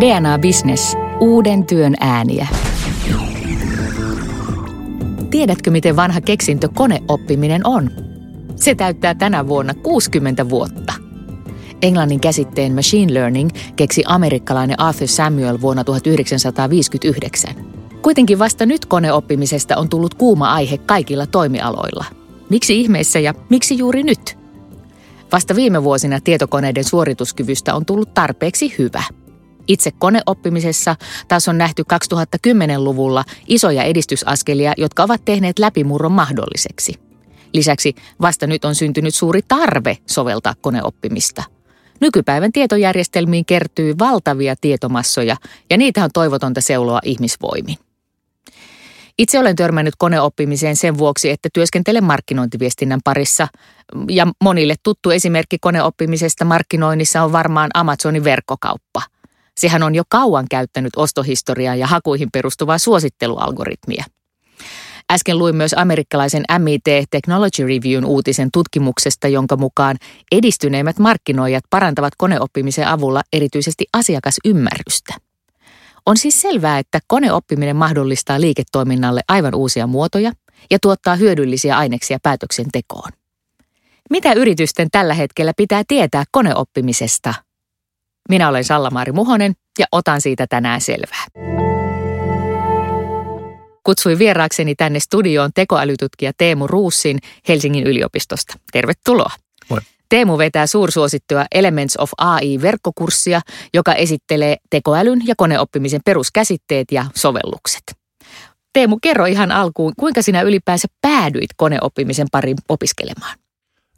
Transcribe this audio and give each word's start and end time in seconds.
DNA 0.00 0.38
Business. 0.38 0.96
Uuden 1.20 1.66
työn 1.66 1.94
ääniä. 2.00 2.46
Tiedätkö, 5.30 5.70
miten 5.70 5.96
vanha 5.96 6.20
keksintö 6.20 6.68
koneoppiminen 6.74 7.66
on? 7.66 7.90
Se 8.56 8.74
täyttää 8.74 9.14
tänä 9.14 9.48
vuonna 9.48 9.74
60 9.74 10.48
vuotta. 10.48 10.92
Englannin 11.82 12.20
käsitteen 12.20 12.74
machine 12.74 13.14
learning 13.14 13.50
keksi 13.76 14.02
amerikkalainen 14.06 14.80
Arthur 14.80 15.08
Samuel 15.08 15.60
vuonna 15.60 15.84
1959. 15.84 17.54
Kuitenkin 18.02 18.38
vasta 18.38 18.66
nyt 18.66 18.86
koneoppimisesta 18.86 19.76
on 19.76 19.88
tullut 19.88 20.14
kuuma 20.14 20.52
aihe 20.52 20.78
kaikilla 20.78 21.26
toimialoilla. 21.26 22.04
Miksi 22.50 22.80
ihmeessä 22.80 23.18
ja 23.18 23.34
miksi 23.48 23.78
juuri 23.78 24.02
nyt? 24.02 24.38
Vasta 25.32 25.56
viime 25.56 25.84
vuosina 25.84 26.20
tietokoneiden 26.20 26.84
suorituskyvystä 26.84 27.74
on 27.74 27.84
tullut 27.86 28.14
tarpeeksi 28.14 28.74
hyvä. 28.78 29.02
Itse 29.68 29.90
koneoppimisessa 29.90 30.96
taas 31.28 31.48
on 31.48 31.58
nähty 31.58 31.84
2010-luvulla 31.92 33.24
isoja 33.46 33.82
edistysaskelia, 33.82 34.72
jotka 34.76 35.02
ovat 35.02 35.24
tehneet 35.24 35.58
läpimurron 35.58 36.12
mahdolliseksi. 36.12 36.94
Lisäksi 37.52 37.94
vasta 38.20 38.46
nyt 38.46 38.64
on 38.64 38.74
syntynyt 38.74 39.14
suuri 39.14 39.40
tarve 39.48 39.98
soveltaa 40.06 40.54
koneoppimista. 40.60 41.42
Nykypäivän 42.00 42.52
tietojärjestelmiin 42.52 43.44
kertyy 43.44 43.94
valtavia 43.98 44.54
tietomassoja 44.60 45.36
ja 45.70 45.76
niitä 45.76 46.04
on 46.04 46.10
toivotonta 46.14 46.60
seuloa 46.60 47.00
ihmisvoimin. 47.04 47.76
Itse 49.18 49.38
olen 49.38 49.56
törmännyt 49.56 49.94
koneoppimiseen 49.98 50.76
sen 50.76 50.98
vuoksi, 50.98 51.30
että 51.30 51.48
työskentelen 51.52 52.04
markkinointiviestinnän 52.04 53.00
parissa. 53.04 53.48
Ja 54.08 54.26
monille 54.44 54.74
tuttu 54.82 55.10
esimerkki 55.10 55.58
koneoppimisesta 55.58 56.44
markkinoinnissa 56.44 57.22
on 57.22 57.32
varmaan 57.32 57.70
Amazonin 57.74 58.24
verkkokauppa. 58.24 59.02
Sehän 59.58 59.82
on 59.82 59.94
jo 59.94 60.02
kauan 60.08 60.46
käyttänyt 60.50 60.92
ostohistoriaa 60.96 61.74
ja 61.74 61.86
hakuihin 61.86 62.28
perustuvaa 62.32 62.78
suosittelualgoritmia. 62.78 64.04
Äsken 65.12 65.38
luin 65.38 65.56
myös 65.56 65.74
amerikkalaisen 65.78 66.44
MIT 66.58 66.84
Technology 67.10 67.62
Reviewn 67.62 68.04
uutisen 68.04 68.48
tutkimuksesta, 68.52 69.28
jonka 69.28 69.56
mukaan 69.56 69.96
edistyneimmät 70.32 70.98
markkinoijat 70.98 71.64
parantavat 71.70 72.12
koneoppimisen 72.18 72.88
avulla 72.88 73.22
erityisesti 73.32 73.84
asiakasymmärrystä. 73.92 75.14
On 76.06 76.16
siis 76.16 76.40
selvää, 76.40 76.78
että 76.78 77.00
koneoppiminen 77.06 77.76
mahdollistaa 77.76 78.40
liiketoiminnalle 78.40 79.20
aivan 79.28 79.54
uusia 79.54 79.86
muotoja 79.86 80.32
ja 80.70 80.78
tuottaa 80.82 81.16
hyödyllisiä 81.16 81.76
aineksia 81.76 82.18
päätöksentekoon. 82.22 83.12
Mitä 84.10 84.32
yritysten 84.32 84.88
tällä 84.92 85.14
hetkellä 85.14 85.52
pitää 85.56 85.82
tietää 85.88 86.24
koneoppimisesta? 86.30 87.47
Minä 88.28 88.48
olen 88.48 88.64
Salla-Maari 88.64 89.12
Muhonen 89.12 89.52
ja 89.78 89.86
otan 89.92 90.20
siitä 90.20 90.46
tänään 90.46 90.80
selvää. 90.80 91.24
Kutsuin 93.82 94.18
vieraakseni 94.18 94.74
tänne 94.74 95.00
studioon 95.00 95.50
tekoälytutkija 95.54 96.32
Teemu 96.38 96.66
Ruussin 96.66 97.18
Helsingin 97.48 97.86
yliopistosta. 97.86 98.54
Tervetuloa. 98.72 99.30
Moi. 99.68 99.80
Teemu 100.08 100.38
vetää 100.38 100.66
suursuosittua 100.66 101.44
Elements 101.54 101.96
of 101.96 102.10
AI-verkkokurssia, 102.18 103.40
joka 103.74 103.94
esittelee 103.94 104.56
tekoälyn 104.70 105.20
ja 105.26 105.34
koneoppimisen 105.36 106.00
peruskäsitteet 106.04 106.92
ja 106.92 107.04
sovellukset. 107.14 107.82
Teemu, 108.72 108.98
kerro 109.02 109.26
ihan 109.26 109.52
alkuun, 109.52 109.92
kuinka 109.96 110.22
sinä 110.22 110.42
ylipäänsä 110.42 110.88
päädyit 111.00 111.50
koneoppimisen 111.56 112.26
pariin 112.32 112.56
opiskelemaan? 112.68 113.38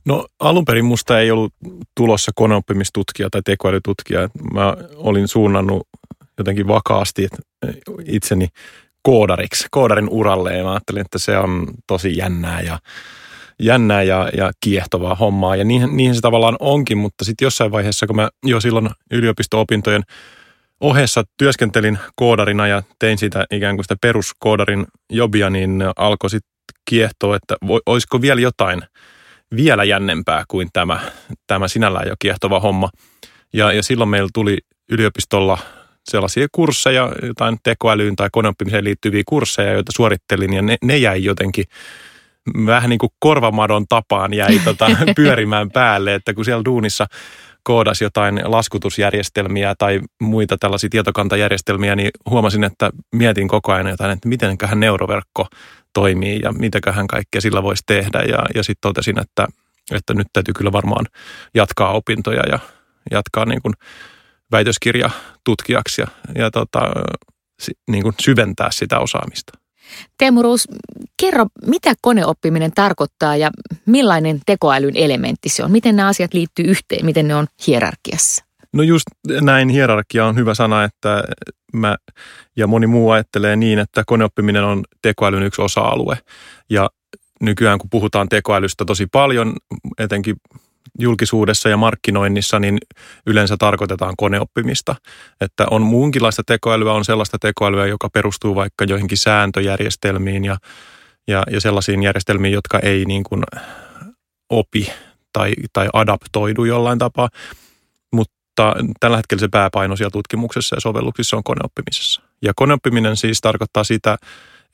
No 0.04 0.26
alun 0.40 0.64
perin 0.64 0.84
musta 0.84 1.20
ei 1.20 1.30
ollut 1.30 1.52
tulossa 1.96 2.32
koneoppimistutkija 2.34 3.30
tai 3.30 3.40
tekoälytutkija. 3.44 4.28
Mä 4.52 4.76
olin 4.96 5.28
suunnannut 5.28 5.88
jotenkin 6.38 6.68
vakaasti 6.68 7.28
itseni 8.06 8.48
koodariksi, 9.02 9.66
koodarin 9.70 10.08
uralle 10.08 10.56
ja 10.56 10.64
mä 10.64 10.70
ajattelin, 10.70 11.00
että 11.00 11.18
se 11.18 11.38
on 11.38 11.66
tosi 11.86 12.16
jännää 12.16 12.60
ja 12.60 12.78
jännää 13.62 14.02
ja, 14.02 14.30
ja 14.36 14.50
kiehtovaa 14.60 15.14
hommaa 15.14 15.56
ja 15.56 15.64
niihin, 15.64 15.96
niihin 15.96 16.14
se 16.14 16.20
tavallaan 16.20 16.56
onkin, 16.60 16.98
mutta 16.98 17.24
sitten 17.24 17.46
jossain 17.46 17.72
vaiheessa, 17.72 18.06
kun 18.06 18.16
mä 18.16 18.28
jo 18.44 18.60
silloin 18.60 18.90
yliopisto-opintojen 19.10 20.02
ohessa 20.80 21.24
työskentelin 21.36 21.98
koodarina 22.14 22.66
ja 22.66 22.82
tein 22.98 23.18
sitä 23.18 23.46
ikään 23.50 23.76
kuin 23.76 23.84
sitä 23.84 23.96
peruskoodarin 24.00 24.86
jobia, 25.10 25.50
niin 25.50 25.84
alkoi 25.96 26.30
sitten 26.30 26.50
kiehtoa, 26.90 27.36
että 27.36 27.56
olisiko 27.86 28.20
vielä 28.20 28.40
jotain 28.40 28.82
vielä 29.56 29.84
jännempää 29.84 30.44
kuin 30.48 30.68
tämä, 30.72 31.00
tämä 31.46 31.68
sinällään 31.68 32.08
jo 32.08 32.14
kiehtova 32.18 32.60
homma. 32.60 32.90
Ja, 33.52 33.72
ja 33.72 33.82
silloin 33.82 34.10
meillä 34.10 34.28
tuli 34.34 34.58
yliopistolla 34.90 35.58
sellaisia 36.10 36.46
kursseja, 36.52 37.12
jotain 37.22 37.58
tekoälyyn 37.62 38.16
tai 38.16 38.28
koneoppimiseen 38.32 38.84
liittyviä 38.84 39.22
kursseja, 39.26 39.72
joita 39.72 39.92
suorittelin 39.96 40.52
ja 40.52 40.62
ne, 40.62 40.76
ne 40.84 40.96
jäi 40.96 41.24
jotenkin 41.24 41.64
vähän 42.66 42.90
niin 42.90 42.98
kuin 42.98 43.10
korvamadon 43.18 43.84
tapaan 43.88 44.34
jäi 44.34 44.60
tota, 44.64 44.90
pyörimään 45.16 45.70
päälle, 45.70 46.14
että 46.14 46.34
kun 46.34 46.44
siellä 46.44 46.64
duunissa 46.64 47.06
koodasi 47.62 48.04
jotain 48.04 48.40
laskutusjärjestelmiä 48.44 49.74
tai 49.78 50.00
muita 50.20 50.56
tällaisia 50.58 50.90
tietokantajärjestelmiä, 50.90 51.96
niin 51.96 52.10
huomasin, 52.30 52.64
että 52.64 52.90
mietin 53.14 53.48
koko 53.48 53.72
ajan 53.72 53.86
jotain, 53.86 54.10
että 54.10 54.28
mitenköhän 54.28 54.80
neuroverkko 54.80 55.46
toimii 55.92 56.40
ja 56.42 56.52
mitäköhän 56.52 57.06
kaikkea 57.06 57.40
sillä 57.40 57.62
voisi 57.62 57.82
tehdä. 57.86 58.22
Ja, 58.22 58.44
ja 58.54 58.62
sitten 58.62 58.80
totesin, 58.80 59.20
että, 59.20 59.48
että 59.92 60.14
nyt 60.14 60.26
täytyy 60.32 60.54
kyllä 60.54 60.72
varmaan 60.72 61.06
jatkaa 61.54 61.92
opintoja 61.92 62.42
ja 62.48 62.58
jatkaa 63.10 63.44
niin 63.44 63.62
kuin 63.62 63.74
väitöskirjatutkijaksi 64.52 66.02
ja, 66.02 66.06
ja 66.34 66.50
tota, 66.50 66.80
niin 67.90 68.02
kuin 68.02 68.14
syventää 68.20 68.68
sitä 68.70 68.98
osaamista. 68.98 69.59
Teemu 70.18 70.42
Ruus, 70.42 70.68
kerro, 71.20 71.46
mitä 71.66 71.94
koneoppiminen 72.00 72.72
tarkoittaa 72.72 73.36
ja 73.36 73.50
millainen 73.86 74.40
tekoälyn 74.46 74.96
elementti 74.96 75.48
se 75.48 75.64
on? 75.64 75.72
Miten 75.72 75.96
nämä 75.96 76.08
asiat 76.08 76.34
liittyy 76.34 76.64
yhteen? 76.64 77.06
Miten 77.06 77.28
ne 77.28 77.34
on 77.34 77.46
hierarkiassa? 77.66 78.44
No 78.72 78.82
just 78.82 79.06
näin 79.40 79.68
hierarkia 79.68 80.26
on 80.26 80.36
hyvä 80.36 80.54
sana, 80.54 80.84
että 80.84 81.24
mä 81.72 81.96
ja 82.56 82.66
moni 82.66 82.86
muu 82.86 83.10
ajattelee 83.10 83.56
niin, 83.56 83.78
että 83.78 84.02
koneoppiminen 84.06 84.64
on 84.64 84.84
tekoälyn 85.02 85.42
yksi 85.42 85.62
osa-alue. 85.62 86.18
Ja 86.70 86.90
nykyään 87.40 87.78
kun 87.78 87.90
puhutaan 87.90 88.28
tekoälystä 88.28 88.84
tosi 88.84 89.06
paljon, 89.06 89.52
etenkin 89.98 90.36
julkisuudessa 90.98 91.68
ja 91.68 91.76
markkinoinnissa, 91.76 92.58
niin 92.58 92.78
yleensä 93.26 93.56
tarkoitetaan 93.58 94.14
koneoppimista. 94.16 94.96
Että 95.40 95.66
on 95.70 95.82
muunkinlaista 95.82 96.42
tekoälyä, 96.46 96.92
on 96.92 97.04
sellaista 97.04 97.38
tekoälyä, 97.38 97.86
joka 97.86 98.08
perustuu 98.10 98.54
vaikka 98.54 98.84
joihinkin 98.84 99.18
sääntöjärjestelmiin 99.18 100.44
ja, 100.44 100.56
ja, 101.28 101.42
ja 101.50 101.60
sellaisiin 101.60 102.02
järjestelmiin, 102.02 102.54
jotka 102.54 102.78
ei 102.78 103.04
niin 103.04 103.24
kuin 103.24 103.42
opi 104.50 104.92
tai, 105.32 105.52
tai 105.72 105.88
adaptoidu 105.92 106.64
jollain 106.64 106.98
tapaa. 106.98 107.28
Mutta 108.12 108.74
tällä 109.00 109.16
hetkellä 109.16 109.40
se 109.40 109.48
pääpaino 109.48 109.96
siellä 109.96 110.10
tutkimuksessa 110.10 110.76
ja 110.76 110.80
sovelluksissa 110.80 111.36
on 111.36 111.44
koneoppimisessa. 111.44 112.22
Ja 112.42 112.52
koneoppiminen 112.56 113.16
siis 113.16 113.40
tarkoittaa 113.40 113.84
sitä, 113.84 114.16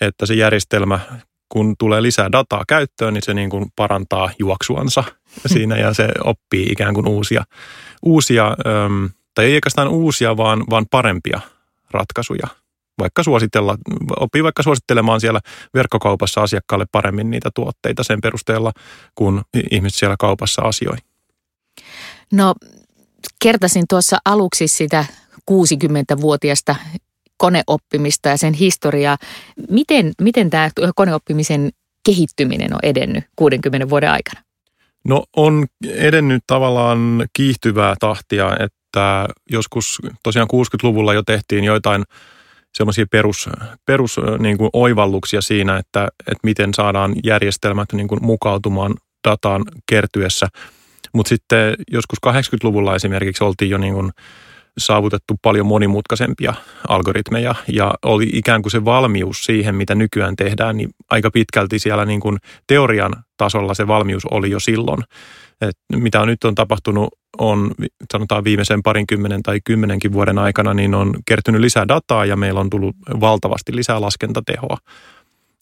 että 0.01 0.27
se 0.27 0.35
järjestelmä 0.35 1.01
kun 1.49 1.75
tulee 1.79 2.03
lisää 2.03 2.33
dataa 2.33 2.65
käyttöön, 2.69 3.15
niin 3.15 3.23
se 3.23 3.35
niin 3.35 3.51
kuin 3.51 3.67
parantaa 3.77 4.31
juoksuansa 4.39 5.05
siinä 5.47 5.77
ja 5.77 5.95
se 5.95 6.09
oppii 6.25 6.67
ikään 6.67 6.95
kuin 6.95 7.09
uusia, 7.09 7.45
uusia 8.03 8.57
tai 9.35 9.45
ei 9.45 9.55
oikeastaan 9.55 9.89
uusia, 9.89 10.37
vaan, 10.37 10.65
vaan 10.71 10.87
parempia 10.91 11.41
ratkaisuja. 11.91 12.47
Vaikka 12.99 13.23
suositella, 13.23 13.77
oppii 14.21 14.43
vaikka 14.43 14.63
suosittelemaan 14.63 15.21
siellä 15.21 15.41
verkkokaupassa 15.75 16.43
asiakkaalle 16.43 16.87
paremmin 16.93 17.31
niitä 17.31 17.51
tuotteita 17.55 18.03
sen 18.03 18.21
perusteella, 18.21 18.73
kun 19.15 19.43
ihmiset 19.71 19.99
siellä 19.99 20.17
kaupassa 20.19 20.63
asioi. 20.63 20.97
No 22.33 22.55
kertasin 23.43 23.85
tuossa 23.89 24.19
aluksi 24.25 24.69
sitä 24.69 25.05
60-vuotiasta 25.51 26.77
koneoppimista 27.39 28.29
ja 28.29 28.37
sen 28.37 28.55
historiaa. 28.55 29.17
Miten, 29.71 30.13
miten 30.21 30.51
tämä 30.51 30.71
koneoppimisen 30.95 31.71
kehittyminen 32.07 32.75
on 32.75 32.81
edennyt 32.83 33.25
60 33.37 33.91
vuoden 33.91 34.11
aikana? 34.11 34.41
No 35.05 35.25
on 35.37 35.67
edennyt 35.89 36.43
tavallaan 36.47 37.27
kiihtyvää 37.33 37.95
tahtia, 38.01 38.57
että 38.61 39.27
joskus 39.51 39.99
tosiaan 40.23 40.49
60-luvulla 40.53 41.15
jo 41.15 41.23
tehtiin 41.23 41.65
joitain 41.65 42.05
semmoisia 42.75 43.07
perus, 43.11 43.49
perus 43.87 44.21
niin 44.39 44.59
kuin 44.59 44.71
oivalluksia 44.73 45.41
siinä, 45.41 45.77
että, 45.77 46.09
että 46.21 46.41
miten 46.43 46.75
saadaan 46.75 47.15
järjestelmät 47.25 47.93
niin 47.93 48.09
kuin 48.09 48.25
mukautumaan 48.25 48.95
dataan 49.29 49.65
kertyessä. 49.91 50.47
Mutta 51.13 51.29
sitten 51.29 51.75
joskus 51.91 52.19
80-luvulla 52.27 52.95
esimerkiksi 52.95 53.45
oltiin 53.45 53.71
jo 53.71 53.79
niin 53.79 53.95
kuin 53.95 54.11
saavutettu 54.79 55.35
paljon 55.43 55.67
monimutkaisempia 55.67 56.55
algoritmeja 56.89 57.55
ja 57.73 57.95
oli 58.05 58.31
ikään 58.33 58.63
kuin 58.63 58.71
se 58.71 58.85
valmius 58.85 59.45
siihen, 59.45 59.75
mitä 59.75 59.95
nykyään 59.95 60.37
tehdään, 60.37 60.77
niin 60.77 60.91
aika 61.11 61.31
pitkälti 61.31 61.79
siellä 61.79 62.05
niin 62.05 62.21
kuin 62.21 62.39
teorian 62.67 63.13
tasolla 63.37 63.75
se 63.75 63.87
valmius 63.87 64.25
oli 64.25 64.51
jo 64.51 64.61
silloin. 64.61 65.03
Et 65.61 65.79
mitä 65.93 66.27
nyt 66.27 66.45
on 66.45 66.55
tapahtunut, 66.55 67.09
on 67.39 67.71
sanotaan 68.13 68.45
viimeisen 68.45 68.83
parinkymmenen 68.83 69.43
tai 69.43 69.61
kymmenenkin 69.65 70.13
vuoden 70.13 70.39
aikana, 70.39 70.75
niin 70.75 70.95
on 70.95 71.15
kertynyt 71.27 71.61
lisää 71.61 71.89
dataa 71.89 72.25
ja 72.25 72.37
meillä 72.37 72.61
on 72.61 72.71
tullut 72.71 72.97
valtavasti 73.21 73.77
lisää 73.77 74.01
laskentatehoa. 74.01 74.77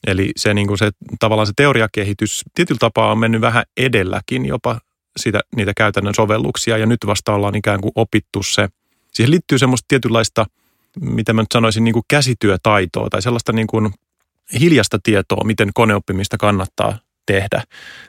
Eli 0.06 0.30
se, 0.36 0.54
niin 0.54 0.66
kuin 0.66 0.78
se, 0.78 0.90
tavallaan 1.20 1.46
se 1.46 1.52
teoriakehitys 1.56 2.42
tietyllä 2.54 2.78
tapaa 2.78 3.12
on 3.12 3.18
mennyt 3.18 3.40
vähän 3.40 3.64
edelläkin 3.76 4.46
jopa 4.46 4.80
sitä, 5.16 5.40
niitä 5.56 5.72
käytännön 5.76 6.14
sovelluksia 6.14 6.78
ja 6.78 6.86
nyt 6.86 6.98
vasta 7.06 7.34
ollaan 7.34 7.54
ikään 7.54 7.80
kuin 7.80 7.92
opittu 7.94 8.42
se. 8.42 8.68
Siihen 9.14 9.30
liittyy 9.30 9.58
semmoista 9.58 9.84
tietynlaista, 9.88 10.46
mitä 11.00 11.32
mä 11.32 11.42
nyt 11.42 11.52
sanoisin, 11.52 11.84
niin 11.84 11.92
kuin 11.92 12.04
käsityötaitoa 12.08 13.10
tai 13.10 13.22
sellaista 13.22 13.52
niin 13.52 13.66
kuin 13.66 13.94
hiljasta 14.60 14.98
tietoa, 15.02 15.44
miten 15.44 15.70
koneoppimista 15.74 16.38
kannattaa 16.38 16.98
tehdä 17.26 17.62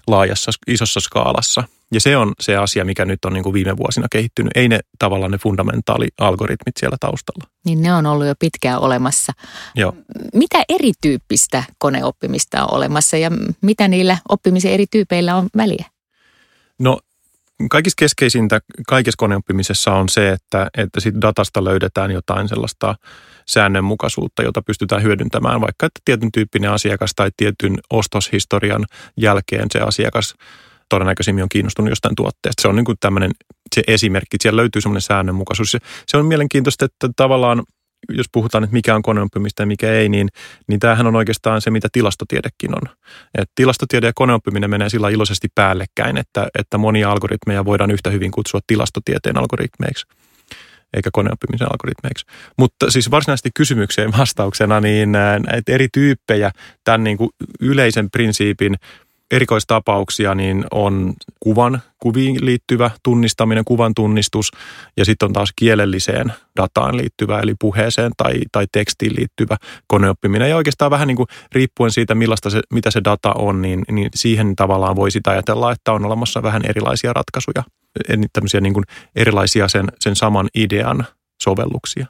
laajassa, 0.08 0.52
isossa 0.68 1.00
skaalassa. 1.00 1.64
Ja 1.94 2.02
se 2.02 2.18
on 2.18 2.34
se 2.40 2.56
asia, 2.56 2.86
mikä 2.86 3.06
nyt 3.06 3.26
on 3.26 3.34
niin 3.34 3.44
kuin 3.44 3.54
viime 3.54 3.78
vuosina 3.78 4.08
kehittynyt. 4.12 4.52
Ei 4.56 4.70
ne 4.70 4.80
tavallaan 5.00 5.32
ne 5.32 5.38
fundamentaalialgoritmit 5.38 6.78
siellä 6.80 6.98
taustalla. 7.00 7.50
Niin 7.66 7.82
ne 7.82 7.94
on 7.94 8.06
ollut 8.06 8.28
jo 8.28 8.34
pitkään 8.40 8.80
olemassa. 8.80 9.34
Joo. 9.76 9.94
Mitä 10.34 10.64
erityyppistä 10.70 11.64
koneoppimista 11.78 12.66
on 12.66 12.74
olemassa 12.74 13.18
ja 13.18 13.32
mitä 13.62 13.88
niillä 13.88 14.18
oppimisen 14.30 14.72
eri 14.72 14.86
tyypeillä 14.92 15.36
on 15.36 15.48
väliä? 15.58 15.86
No 16.80 17.00
kaikista 17.72 18.00
keskeisintä 18.00 18.60
kaikessa 18.88 19.18
koneoppimisessa 19.18 19.94
on 19.94 20.10
se, 20.10 20.30
että, 20.30 20.68
että 20.78 21.00
siitä 21.00 21.22
datasta 21.22 21.64
löydetään 21.64 22.12
jotain 22.12 22.50
sellaista 22.50 22.96
säännönmukaisuutta, 23.48 24.44
jota 24.44 24.62
pystytään 24.62 25.04
hyödyntämään, 25.04 25.62
vaikka 25.62 25.86
että 25.86 26.02
tietyn 26.06 26.32
tyyppinen 26.32 26.72
asiakas 26.72 27.12
tai 27.16 27.30
tietyn 27.38 27.78
ostoshistorian 27.90 28.86
jälkeen 29.18 29.68
se 29.72 29.80
asiakas 29.80 30.36
todennäköisimmin 30.90 31.44
on 31.44 31.50
kiinnostunut 31.50 31.92
jostain 31.92 32.16
tuotteesta. 32.16 32.62
Se 32.62 32.68
on 32.68 32.76
niin 32.76 32.86
kuin 32.86 32.98
tämmöinen 33.00 33.32
se 33.76 33.84
esimerkki, 33.88 34.38
siellä 34.42 34.58
löytyy 34.62 34.82
semmoinen 34.82 35.02
säännönmukaisuus. 35.02 35.78
Se 36.08 36.18
on 36.18 36.26
mielenkiintoista, 36.26 36.86
että 36.86 37.10
tavallaan 37.16 37.64
jos 38.10 38.26
puhutaan, 38.32 38.64
että 38.64 38.74
mikä 38.74 38.96
on 38.96 39.02
koneoppimista 39.02 39.62
ja 39.62 39.66
mikä 39.66 39.92
ei, 39.92 40.10
niin, 40.10 40.30
niin 40.68 40.80
tämähän 40.80 41.08
on 41.08 41.16
oikeastaan 41.16 41.62
se, 41.62 41.72
mitä 41.72 41.88
tilastotiedekin 41.92 42.76
on. 42.76 42.96
Et 43.38 43.50
tilastotiede 43.56 44.08
ja 44.08 44.14
koneoppiminen 44.16 44.70
menee 44.70 44.90
sillä 44.90 45.10
iloisesti 45.10 45.48
päällekkäin, 45.56 46.18
että, 46.18 46.48
että 46.60 46.78
monia 46.78 47.12
algoritmeja 47.12 47.66
voidaan 47.66 47.92
yhtä 47.92 48.10
hyvin 48.10 48.32
kutsua 48.32 48.60
tilastotieteen 48.68 49.38
algoritmeiksi 49.38 50.06
eikä 50.96 51.10
koneoppimisen 51.14 51.68
algoritmeiksi. 51.68 52.26
Mutta 52.58 52.92
siis 52.92 53.12
varsinaisesti 53.12 53.50
kysymykseen 53.56 54.12
vastauksena, 54.18 54.82
niin 54.82 55.12
näitä 55.12 55.72
eri 55.72 55.88
tyyppejä 55.94 56.52
tämän 56.84 57.04
niin 57.04 57.18
kuin 57.18 57.30
yleisen 57.62 58.12
prinsiipin 58.12 58.76
erikoistapauksia 59.36 60.36
niin 60.36 60.66
on 60.72 61.14
kuvan, 61.40 61.82
kuviin 62.00 62.46
liittyvä 62.46 62.92
tunnistaminen, 63.04 63.66
kuvan 63.66 63.94
tunnistus 63.96 64.52
ja 64.98 65.06
sitten 65.06 65.28
on 65.28 65.34
taas 65.34 65.54
kielelliseen 65.56 66.34
dataan 66.56 66.98
liittyvä 66.98 67.40
eli 67.40 67.56
puheeseen 67.60 68.12
tai, 68.18 68.34
tai 68.52 68.66
tekstiin 68.72 69.16
liittyvä 69.16 69.58
koneoppiminen. 69.88 70.50
Ja 70.50 70.56
oikeastaan 70.56 70.92
vähän 70.92 71.08
niin 71.08 71.18
kuin 71.18 71.28
riippuen 71.52 71.92
siitä, 71.92 72.16
millaista 72.16 72.50
se, 72.50 72.62
mitä 72.74 72.92
se 72.92 73.02
data 73.04 73.34
on, 73.34 73.62
niin, 73.62 73.84
niin 73.92 74.10
siihen 74.16 74.56
tavallaan 74.56 74.96
voi 74.96 75.12
sitä 75.12 75.32
ajatella, 75.32 75.72
että 75.72 75.92
on 75.92 76.06
olemassa 76.06 76.44
vähän 76.44 76.62
erilaisia 76.70 77.14
ratkaisuja, 77.14 77.64
tämmöisiä 78.34 78.62
niin 78.62 78.74
kuin 78.74 78.86
erilaisia 79.16 79.68
sen, 79.68 79.88
sen 80.00 80.16
saman 80.16 80.50
idean 80.56 81.06
sovelluksia. 81.44 82.06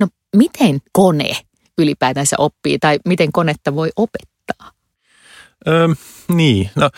No 0.00 0.08
miten 0.36 0.78
kone 0.92 1.30
ylipäätänsä 1.78 2.36
oppii 2.38 2.78
tai 2.78 2.98
miten 3.04 3.32
konetta 3.32 3.74
voi 3.74 3.90
opettaa? 3.96 4.77
Öö, 5.66 5.88
niin, 6.28 6.70
no 6.76 6.90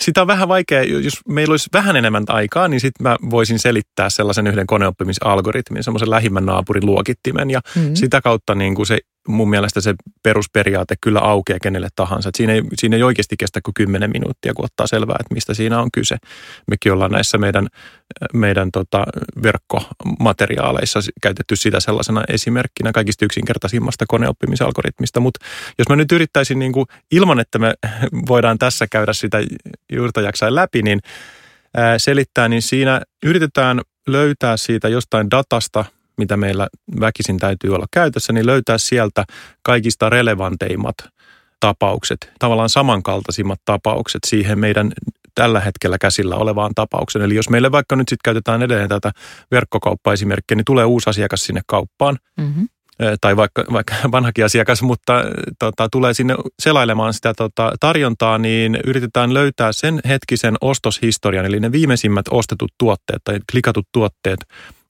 sitä 0.00 0.20
on 0.20 0.26
vähän 0.26 0.48
vaikea, 0.48 0.82
jos 0.82 1.20
meillä 1.28 1.52
olisi 1.52 1.68
vähän 1.72 1.96
enemmän 1.96 2.24
aikaa, 2.28 2.68
niin 2.68 2.80
sitten 2.80 3.02
mä 3.02 3.16
voisin 3.30 3.58
selittää 3.58 4.10
sellaisen 4.10 4.46
yhden 4.46 4.66
koneoppimisalgoritmin, 4.66 5.84
semmoisen 5.84 6.10
lähimmän 6.10 6.46
naapurin 6.46 6.86
luokittimen 6.86 7.50
ja 7.50 7.60
mm-hmm. 7.76 7.94
sitä 7.94 8.20
kautta 8.20 8.54
niin 8.54 8.74
kuin 8.74 8.86
se 8.86 8.98
mun 9.28 9.50
mielestä 9.50 9.80
se 9.80 9.94
perusperiaate 10.22 10.94
kyllä 11.00 11.20
aukeaa 11.20 11.58
kenelle 11.62 11.88
tahansa. 11.96 12.30
Siinä, 12.36 12.52
ei, 12.52 12.62
siinä 12.74 12.96
ei 12.96 13.02
oikeasti 13.02 13.36
kestä 13.38 13.60
kuin 13.64 13.74
10 13.74 14.10
minuuttia, 14.10 14.54
kun 14.54 14.64
ottaa 14.64 14.86
selvää, 14.86 15.16
että 15.20 15.34
mistä 15.34 15.54
siinä 15.54 15.80
on 15.80 15.88
kyse. 15.92 16.16
Mekin 16.70 16.92
ollaan 16.92 17.10
näissä 17.10 17.38
meidän, 17.38 17.66
meidän 18.32 18.70
tota 18.72 19.04
verkkomateriaaleissa 19.42 21.00
käytetty 21.22 21.56
sitä 21.56 21.80
sellaisena 21.80 22.24
esimerkkinä 22.28 22.92
kaikista 22.92 23.24
yksinkertaisimmasta 23.24 24.04
koneoppimisalgoritmista. 24.08 25.20
Mutta 25.20 25.46
jos 25.78 25.88
mä 25.88 25.96
nyt 25.96 26.12
yrittäisin 26.12 26.58
niin 26.58 26.72
kuin, 26.72 26.86
ilman, 27.10 27.40
että 27.40 27.58
me 27.58 27.74
voidaan 28.28 28.58
tässä 28.58 28.86
käydä 28.86 29.12
sitä 29.12 29.38
juurta 29.92 30.20
jaksain 30.20 30.54
läpi, 30.54 30.82
niin 30.82 31.00
selittää, 31.98 32.48
niin 32.48 32.62
siinä 32.62 33.00
yritetään 33.22 33.80
löytää 34.06 34.56
siitä 34.56 34.88
jostain 34.88 35.30
datasta– 35.30 35.84
mitä 36.16 36.36
meillä 36.36 36.68
väkisin 37.00 37.38
täytyy 37.38 37.74
olla 37.74 37.86
käytössä, 37.90 38.32
niin 38.32 38.46
löytää 38.46 38.78
sieltä 38.78 39.24
kaikista 39.62 40.10
relevanteimmat 40.10 40.94
tapaukset, 41.60 42.32
tavallaan 42.38 42.68
samankaltaisimmat 42.68 43.60
tapaukset 43.64 44.20
siihen 44.26 44.58
meidän 44.58 44.92
tällä 45.34 45.60
hetkellä 45.60 45.98
käsillä 45.98 46.36
olevaan 46.36 46.72
tapaukseen. 46.74 47.24
Eli 47.24 47.34
jos 47.34 47.48
meille 47.48 47.72
vaikka 47.72 47.96
nyt 47.96 48.08
sitten 48.08 48.24
käytetään 48.24 48.62
edelleen 48.62 48.88
tätä 48.88 49.12
verkkokauppaesimerkkiä, 49.50 50.54
niin 50.54 50.64
tulee 50.64 50.84
uusi 50.84 51.10
asiakas 51.10 51.44
sinne 51.44 51.60
kauppaan. 51.66 52.18
Mm-hmm 52.36 52.68
tai 53.20 53.36
vaikka, 53.36 53.64
vaikka 53.72 53.94
vanhakin 54.12 54.44
asiakas, 54.44 54.82
mutta 54.82 55.24
tota, 55.58 55.88
tulee 55.92 56.14
sinne 56.14 56.34
selailemaan 56.58 57.14
sitä 57.14 57.34
tota, 57.36 57.72
tarjontaa, 57.80 58.38
niin 58.38 58.78
yritetään 58.86 59.34
löytää 59.34 59.72
sen 59.72 60.00
hetkisen 60.08 60.54
ostoshistorian, 60.60 61.46
eli 61.46 61.60
ne 61.60 61.72
viimeisimmät 61.72 62.26
ostetut 62.30 62.72
tuotteet 62.78 63.24
tai 63.24 63.38
klikatut 63.52 63.86
tuotteet 63.92 64.40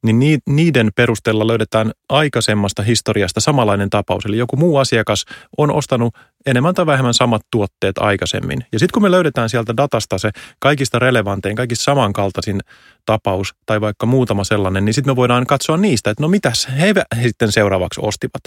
niin 0.02 0.40
niiden 0.46 0.90
perusteella 0.96 1.46
löydetään 1.46 1.92
aikaisemmasta 2.08 2.82
historiasta 2.82 3.40
samanlainen 3.40 3.90
tapaus. 3.90 4.24
Eli 4.24 4.38
joku 4.38 4.56
muu 4.56 4.76
asiakas 4.76 5.24
on 5.58 5.70
ostanut 5.70 6.14
enemmän 6.46 6.74
tai 6.74 6.86
vähemmän 6.86 7.14
samat 7.14 7.42
tuotteet 7.50 7.98
aikaisemmin. 7.98 8.64
Ja 8.72 8.78
sitten 8.78 8.92
kun 8.92 9.02
me 9.02 9.10
löydetään 9.10 9.48
sieltä 9.48 9.76
datasta 9.76 10.18
se 10.18 10.30
kaikista 10.58 10.98
relevantein, 10.98 11.56
kaikista 11.56 11.84
samankaltaisin 11.84 12.60
tapaus 13.06 13.54
tai 13.66 13.80
vaikka 13.80 14.06
muutama 14.06 14.44
sellainen, 14.44 14.84
niin 14.84 14.94
sitten 14.94 15.12
me 15.12 15.16
voidaan 15.16 15.46
katsoa 15.46 15.76
niistä, 15.76 16.10
että 16.10 16.22
no 16.22 16.28
mitäs 16.28 16.68
he 16.80 16.94
sitten 17.22 17.52
seuraavaksi 17.52 18.00
ostivat. 18.04 18.42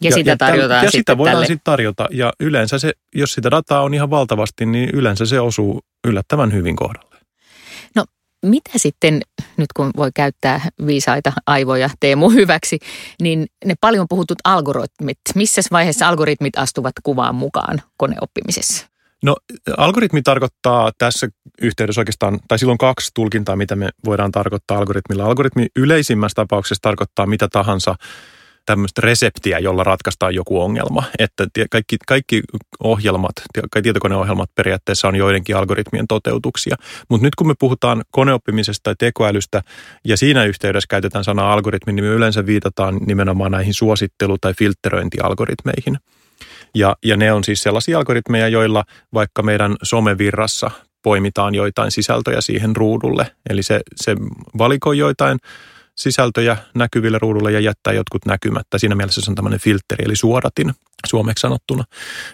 Ja, 0.00 0.10
ja 0.10 0.12
sitä 0.12 0.36
tarjotaan 0.36 0.78
ja, 0.78 0.84
ja 0.84 0.90
sitä 0.90 1.18
voidaan 1.18 1.46
sitten 1.46 1.64
tarjota. 1.64 2.08
Ja 2.10 2.32
yleensä 2.40 2.78
se, 2.78 2.92
jos 3.14 3.32
sitä 3.32 3.50
dataa 3.50 3.82
on 3.82 3.94
ihan 3.94 4.10
valtavasti, 4.10 4.66
niin 4.66 4.90
yleensä 4.92 5.26
se 5.26 5.40
osuu 5.40 5.80
yllättävän 6.06 6.52
hyvin 6.52 6.76
kohdalle 6.76 7.13
mitä 8.44 8.70
sitten, 8.76 9.20
nyt 9.56 9.72
kun 9.76 9.90
voi 9.96 10.10
käyttää 10.14 10.60
viisaita 10.86 11.32
aivoja 11.46 11.90
Teemu 12.00 12.30
hyväksi, 12.30 12.78
niin 13.22 13.46
ne 13.64 13.74
paljon 13.80 14.06
puhutut 14.08 14.38
algoritmit, 14.44 15.18
missä 15.34 15.62
vaiheessa 15.72 16.08
algoritmit 16.08 16.58
astuvat 16.58 16.92
kuvaan 17.02 17.34
mukaan 17.34 17.82
koneoppimisessa? 17.96 18.86
No 19.22 19.36
algoritmi 19.76 20.22
tarkoittaa 20.22 20.92
tässä 20.98 21.28
yhteydessä 21.62 22.00
oikeastaan, 22.00 22.40
tai 22.48 22.58
silloin 22.58 22.78
kaksi 22.78 23.10
tulkintaa, 23.14 23.56
mitä 23.56 23.76
me 23.76 23.88
voidaan 24.04 24.32
tarkoittaa 24.32 24.78
algoritmilla. 24.78 25.24
Algoritmi 25.24 25.66
yleisimmässä 25.76 26.34
tapauksessa 26.34 26.82
tarkoittaa 26.82 27.26
mitä 27.26 27.48
tahansa 27.52 27.94
reseptiä, 28.98 29.58
jolla 29.58 29.84
ratkaistaan 29.84 30.34
joku 30.34 30.60
ongelma. 30.60 31.04
Että 31.18 31.46
kaikki, 31.70 31.96
kaikki 32.06 32.42
ohjelmat, 32.82 33.32
tietokoneohjelmat 33.82 34.50
periaatteessa 34.54 35.08
on 35.08 35.16
joidenkin 35.16 35.56
algoritmien 35.56 36.06
toteutuksia. 36.06 36.76
Mutta 37.08 37.26
nyt 37.26 37.34
kun 37.34 37.46
me 37.46 37.54
puhutaan 37.58 38.02
koneoppimisesta 38.10 38.82
tai 38.82 38.94
tekoälystä 38.98 39.62
ja 40.04 40.16
siinä 40.16 40.44
yhteydessä 40.44 40.86
käytetään 40.90 41.24
sanaa 41.24 41.52
algoritmi, 41.52 41.92
niin 41.92 42.04
me 42.04 42.10
yleensä 42.10 42.46
viitataan 42.46 42.96
nimenomaan 43.06 43.52
näihin 43.52 43.74
suosittelu- 43.74 44.38
tai 44.40 44.54
filtteröintialgoritmeihin. 44.54 45.98
Ja, 46.74 46.96
ja 47.04 47.16
ne 47.16 47.32
on 47.32 47.44
siis 47.44 47.62
sellaisia 47.62 47.98
algoritmeja, 47.98 48.48
joilla 48.48 48.84
vaikka 49.14 49.42
meidän 49.42 49.76
somevirrassa 49.82 50.70
poimitaan 51.02 51.54
joitain 51.54 51.90
sisältöjä 51.90 52.40
siihen 52.40 52.76
ruudulle. 52.76 53.26
Eli 53.50 53.62
se, 53.62 53.80
se 53.96 54.16
valikoi 54.58 54.98
joitain 54.98 55.38
sisältöjä 55.94 56.56
näkyville 56.74 57.18
ruudulle 57.18 57.52
ja 57.52 57.60
jättää 57.60 57.92
jotkut 57.92 58.26
näkymättä. 58.26 58.78
Siinä 58.78 58.94
mielessä 58.94 59.20
se 59.20 59.30
on 59.30 59.34
tämmöinen 59.34 59.60
filtteri, 59.60 60.04
eli 60.04 60.16
suodatin 60.16 60.72
suomeksi 61.06 61.40
sanottuna. 61.40 61.84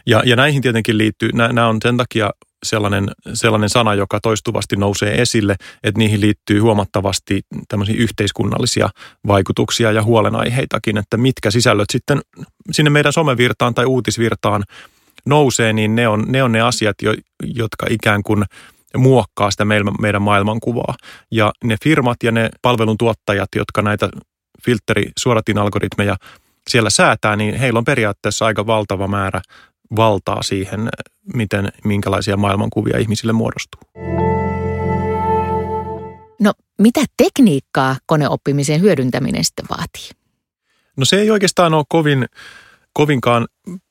Ja, 0.07 0.23
ja 0.27 0.37
näihin 0.37 0.63
tietenkin 0.63 0.99
liittyy, 0.99 1.31
nämä 1.33 1.69
on 1.69 1.79
sen 1.83 1.97
takia 1.97 2.31
sellainen, 2.63 3.11
sellainen 3.35 3.69
sana, 3.69 3.95
joka 3.95 4.21
toistuvasti 4.23 4.77
nousee 4.77 5.23
esille, 5.23 5.57
että 5.83 5.99
niihin 5.99 6.21
liittyy 6.21 6.61
huomattavasti 6.61 7.43
tämmöisiä 7.69 7.95
yhteiskunnallisia 7.99 8.89
vaikutuksia 9.27 9.93
ja 9.93 10.03
huolenaiheitakin, 10.03 10.99
että 10.99 11.17
mitkä 11.17 11.51
sisällöt 11.51 11.91
sitten 11.93 12.21
sinne 12.71 12.91
meidän 12.91 13.13
somevirtaan 13.13 13.75
tai 13.75 13.85
uutisvirtaan 13.85 14.65
nousee, 15.27 15.73
niin 15.73 15.95
ne 15.95 16.09
on 16.09 16.25
ne, 16.29 16.43
on 16.43 16.53
ne 16.53 16.61
asiat, 16.61 16.97
jotka 17.43 17.87
ikään 17.91 18.23
kuin– 18.23 18.45
muokkaa 18.97 19.51
sitä 19.51 19.65
meidän 20.01 20.23
maailmankuvaa. 20.23 20.95
Ja 21.31 21.53
ne 21.65 21.77
firmat 21.85 22.17
ja 22.23 22.33
ne 22.33 22.49
palveluntuottajat, 22.63 23.49
jotka 23.57 23.83
näitä 23.83 24.09
filtteri-suodatinalgoritmeja 24.65 26.17
siellä 26.69 26.91
säätää, 26.91 27.37
niin 27.37 27.55
heillä 27.55 27.79
on 27.79 27.85
periaatteessa 27.85 28.47
aika 28.47 28.67
valtava 28.67 29.09
määrä 29.09 29.41
valtaa 29.97 30.43
siihen, 30.43 30.89
miten, 31.35 31.69
minkälaisia 31.85 32.37
maailmankuvia 32.37 32.99
ihmisille 32.99 33.33
muodostuu. 33.33 33.81
No 36.41 36.53
mitä 36.79 37.01
tekniikkaa 37.17 37.97
koneoppimisen 38.07 38.81
hyödyntäminen 38.81 39.45
sitten 39.45 39.67
vaatii? 39.71 40.11
No 40.97 41.05
se 41.05 41.21
ei 41.21 41.31
oikeastaan 41.31 41.75
ole 41.75 41.85
kovin, 41.89 42.27
kovinkaan 42.93 43.47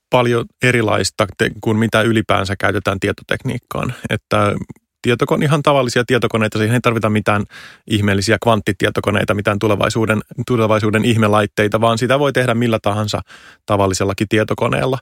paljon 0.09 0.45
erilaista 0.63 1.27
kuin 1.61 1.77
mitä 1.77 2.01
ylipäänsä 2.01 2.55
käytetään 2.55 2.99
tietotekniikkaan. 2.99 3.93
Että 4.09 4.55
tietokone, 5.01 5.45
ihan 5.45 5.63
tavallisia 5.63 6.03
tietokoneita, 6.07 6.57
siihen 6.57 6.73
ei 6.73 6.81
tarvita 6.81 7.09
mitään 7.09 7.43
ihmeellisiä 7.87 8.37
kvanttitietokoneita, 8.43 9.33
mitään 9.33 9.59
tulevaisuuden, 9.59 10.21
tulevaisuuden 10.47 11.05
ihmelaitteita, 11.05 11.81
vaan 11.81 11.97
sitä 11.97 12.19
voi 12.19 12.33
tehdä 12.33 12.53
millä 12.53 12.79
tahansa 12.81 13.21
tavallisellakin 13.65 14.27
tietokoneella. 14.29 14.97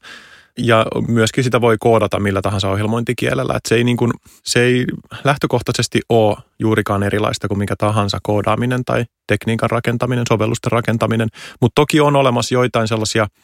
Ja 0.59 0.85
myöskin 1.07 1.43
sitä 1.43 1.61
voi 1.61 1.77
koodata 1.79 2.19
millä 2.19 2.41
tahansa 2.41 2.69
ohjelmointikielellä. 2.69 3.53
Että 3.55 3.69
se, 3.69 3.75
ei 3.75 3.83
niin 3.83 3.97
kuin, 3.97 4.11
se 4.43 4.61
ei 4.61 4.85
lähtökohtaisesti 5.23 6.01
ole 6.09 6.37
juurikaan 6.59 7.03
erilaista 7.03 7.47
kuin 7.47 7.57
mikä 7.57 7.75
tahansa 7.77 8.17
koodaaminen 8.23 8.85
tai 8.85 9.05
tekniikan 9.27 9.69
rakentaminen, 9.69 10.25
sovellusten 10.29 10.71
rakentaminen. 10.71 11.29
Mutta 11.61 11.81
toki 11.81 11.99
on 11.99 12.15
olemassa 12.15 12.53
joitain 12.53 12.87
sellaisia– 12.87 13.27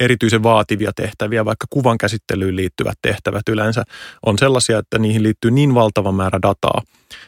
erityisen 0.00 0.42
vaativia 0.42 0.92
tehtäviä, 0.96 1.44
vaikka 1.44 1.66
kuvan 1.70 1.98
käsittelyyn 1.98 2.56
liittyvät 2.56 2.98
tehtävät 3.02 3.48
yleensä 3.48 3.84
on 4.26 4.38
sellaisia, 4.38 4.78
että 4.78 4.98
niihin 4.98 5.22
liittyy 5.22 5.50
niin 5.50 5.74
valtava 5.74 6.12
määrä 6.12 6.38
dataa, 6.42 6.82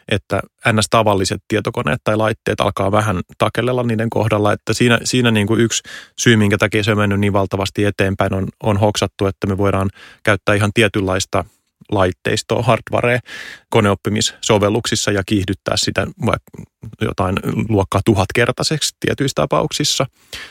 että 0.09 0.41
ns. 0.73 0.87
tavalliset 0.91 1.43
tietokoneet 1.49 2.01
tai 2.05 2.17
laitteet 2.17 2.61
alkaa 2.61 2.93
vähän 2.93 3.21
takellella 3.39 3.83
niiden 3.83 4.11
kohdalla, 4.11 4.53
että 4.53 4.73
siinä, 4.73 4.99
siinä 5.05 5.31
niin 5.31 5.47
kuin 5.47 5.61
yksi 5.61 5.83
syy, 6.19 6.37
minkä 6.37 6.59
takia 6.59 6.85
se 6.85 6.91
on 6.91 6.99
mennyt 6.99 7.21
niin 7.21 7.33
valtavasti 7.33 7.85
eteenpäin, 7.85 8.35
on, 8.35 8.49
on 8.63 8.77
hoksattu, 8.77 9.27
että 9.27 9.47
me 9.47 9.59
voidaan 9.59 9.91
käyttää 10.23 10.55
ihan 10.55 10.71
tietynlaista– 10.75 11.45
laitteistoa, 11.93 12.63
hardware 12.63 13.21
koneoppimissovelluksissa 13.71 15.11
ja 15.11 15.23
kiihdyttää 15.27 15.77
sitä 15.77 16.07
jotain 17.01 17.37
luokkaa 17.69 18.01
tuhatkertaiseksi 18.05 18.97
tietyissä 19.01 19.35
tapauksissa, 19.35 20.07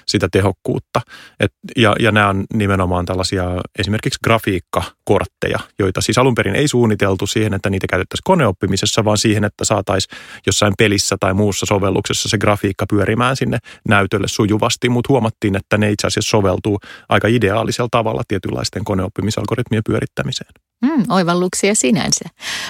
sitä 0.05 0.27
tehokkuutta. 0.31 1.01
Et, 1.39 1.53
ja, 1.75 1.95
ja 1.99 2.11
nämä 2.11 2.29
on 2.29 2.45
nimenomaan 2.53 3.05
tällaisia 3.05 3.43
esimerkiksi 3.79 4.19
grafiikkakortteja, 4.23 5.59
joita 5.79 6.01
siis 6.01 6.17
alun 6.17 6.35
perin 6.35 6.55
ei 6.55 6.67
suunniteltu 6.67 7.27
siihen, 7.27 7.53
että 7.53 7.69
niitä 7.69 7.87
käytettäisiin 7.89 8.23
koneoppimisessa, 8.23 9.05
vaan 9.05 9.17
siihen, 9.17 9.43
että 9.43 9.65
saataisiin 9.65 10.17
jossain 10.45 10.73
pelissä 10.77 11.15
tai 11.19 11.33
muussa 11.33 11.65
sovelluksessa 11.65 12.29
se 12.29 12.37
grafiikka 12.37 12.85
pyörimään 12.89 13.35
sinne 13.35 13.57
näytölle 13.87 14.27
sujuvasti, 14.27 14.89
mutta 14.89 15.13
huomattiin, 15.13 15.55
että 15.55 15.77
ne 15.77 15.91
itse 15.91 16.07
asiassa 16.07 16.29
soveltuu 16.29 16.79
aika 17.09 17.27
ideaalisella 17.27 17.89
tavalla 17.91 18.21
tietynlaisten 18.27 18.83
koneoppimisalgoritmien 18.83 19.83
pyörittämiseen. 19.85 20.66
Mm, 20.81 21.03
oivalluksia 21.09 21.75
sinänsä. 21.75 22.25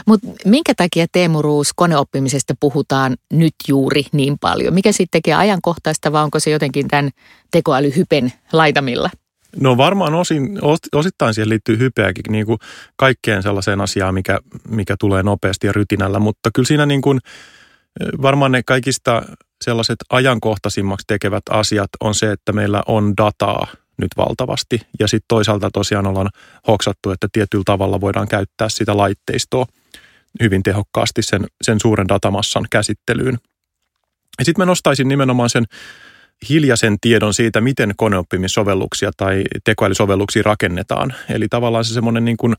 Mutta 0.05 0.27
minkä 0.45 0.73
takia 0.77 1.05
Teemu 1.11 1.41
Ruus 1.41 1.73
koneoppimisesta 1.75 2.53
puhutaan 2.59 3.15
nyt 3.33 3.55
juuri 3.67 4.03
niin 4.11 4.37
paljon? 4.41 4.73
Mikä 4.73 4.91
sitten 4.91 5.07
tekee 5.11 5.33
ajankohtaista 5.33 6.11
vai 6.11 6.23
onko 6.23 6.39
se 6.39 6.49
jotenkin 6.49 6.87
tämän 6.87 7.09
tekoälyhypen 7.51 8.33
laitamilla? 8.53 9.09
No 9.55 9.77
varmaan 9.77 10.13
osin, 10.13 10.59
osittain 10.95 11.33
siihen 11.33 11.49
liittyy 11.49 11.77
hypeäkin 11.77 12.23
niin 12.31 12.45
kuin 12.45 12.59
kaikkeen 12.95 13.43
sellaiseen 13.43 13.81
asiaan, 13.81 14.13
mikä, 14.13 14.39
mikä 14.69 14.95
tulee 14.99 15.23
nopeasti 15.23 15.67
ja 15.67 15.73
rytinällä, 15.73 16.19
mutta 16.19 16.49
kyllä 16.55 16.67
siinä 16.67 16.85
niin 16.85 17.01
kuin, 17.01 17.19
varmaan 18.21 18.51
ne 18.51 18.63
kaikista 18.63 19.23
sellaiset 19.63 19.95
ajankohtaisimmaksi 20.09 21.03
tekevät 21.07 21.43
asiat 21.49 21.89
on 21.99 22.15
se, 22.15 22.31
että 22.31 22.53
meillä 22.53 22.83
on 22.87 23.13
dataa– 23.17 23.67
nyt 23.97 24.11
valtavasti. 24.17 24.81
Ja 24.99 25.07
sitten 25.07 25.25
toisaalta 25.27 25.69
tosiaan 25.73 26.07
ollaan 26.07 26.29
hoksattu, 26.67 27.11
että 27.11 27.27
tietyllä 27.31 27.63
tavalla 27.65 28.01
voidaan 28.01 28.27
käyttää 28.27 28.69
sitä 28.69 28.97
laitteistoa 28.97 29.65
hyvin 30.41 30.63
tehokkaasti 30.63 31.21
sen, 31.21 31.45
sen 31.61 31.79
suuren 31.79 32.07
datamassan 32.07 32.65
käsittelyyn. 32.69 33.37
Ja 34.39 34.45
sitten 34.45 34.61
mä 34.61 34.65
nostaisin 34.65 35.07
nimenomaan 35.07 35.49
sen 35.49 35.65
hiljaisen 36.49 36.97
tiedon 37.01 37.33
siitä, 37.33 37.61
miten 37.61 37.93
koneoppimissovelluksia 37.97 39.11
tai 39.17 39.43
tekoälysovelluksia 39.63 40.43
rakennetaan. 40.45 41.13
Eli 41.29 41.47
tavallaan 41.47 41.85
se 41.85 41.93
semmoinen 41.93 42.25
niin 42.25 42.37
kuin, 42.37 42.55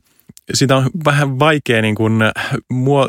sitä 0.54 0.76
on 0.76 0.90
vähän 1.04 1.38
vaikea 1.38 1.82
niin 1.82 1.94
kuin 1.94 2.12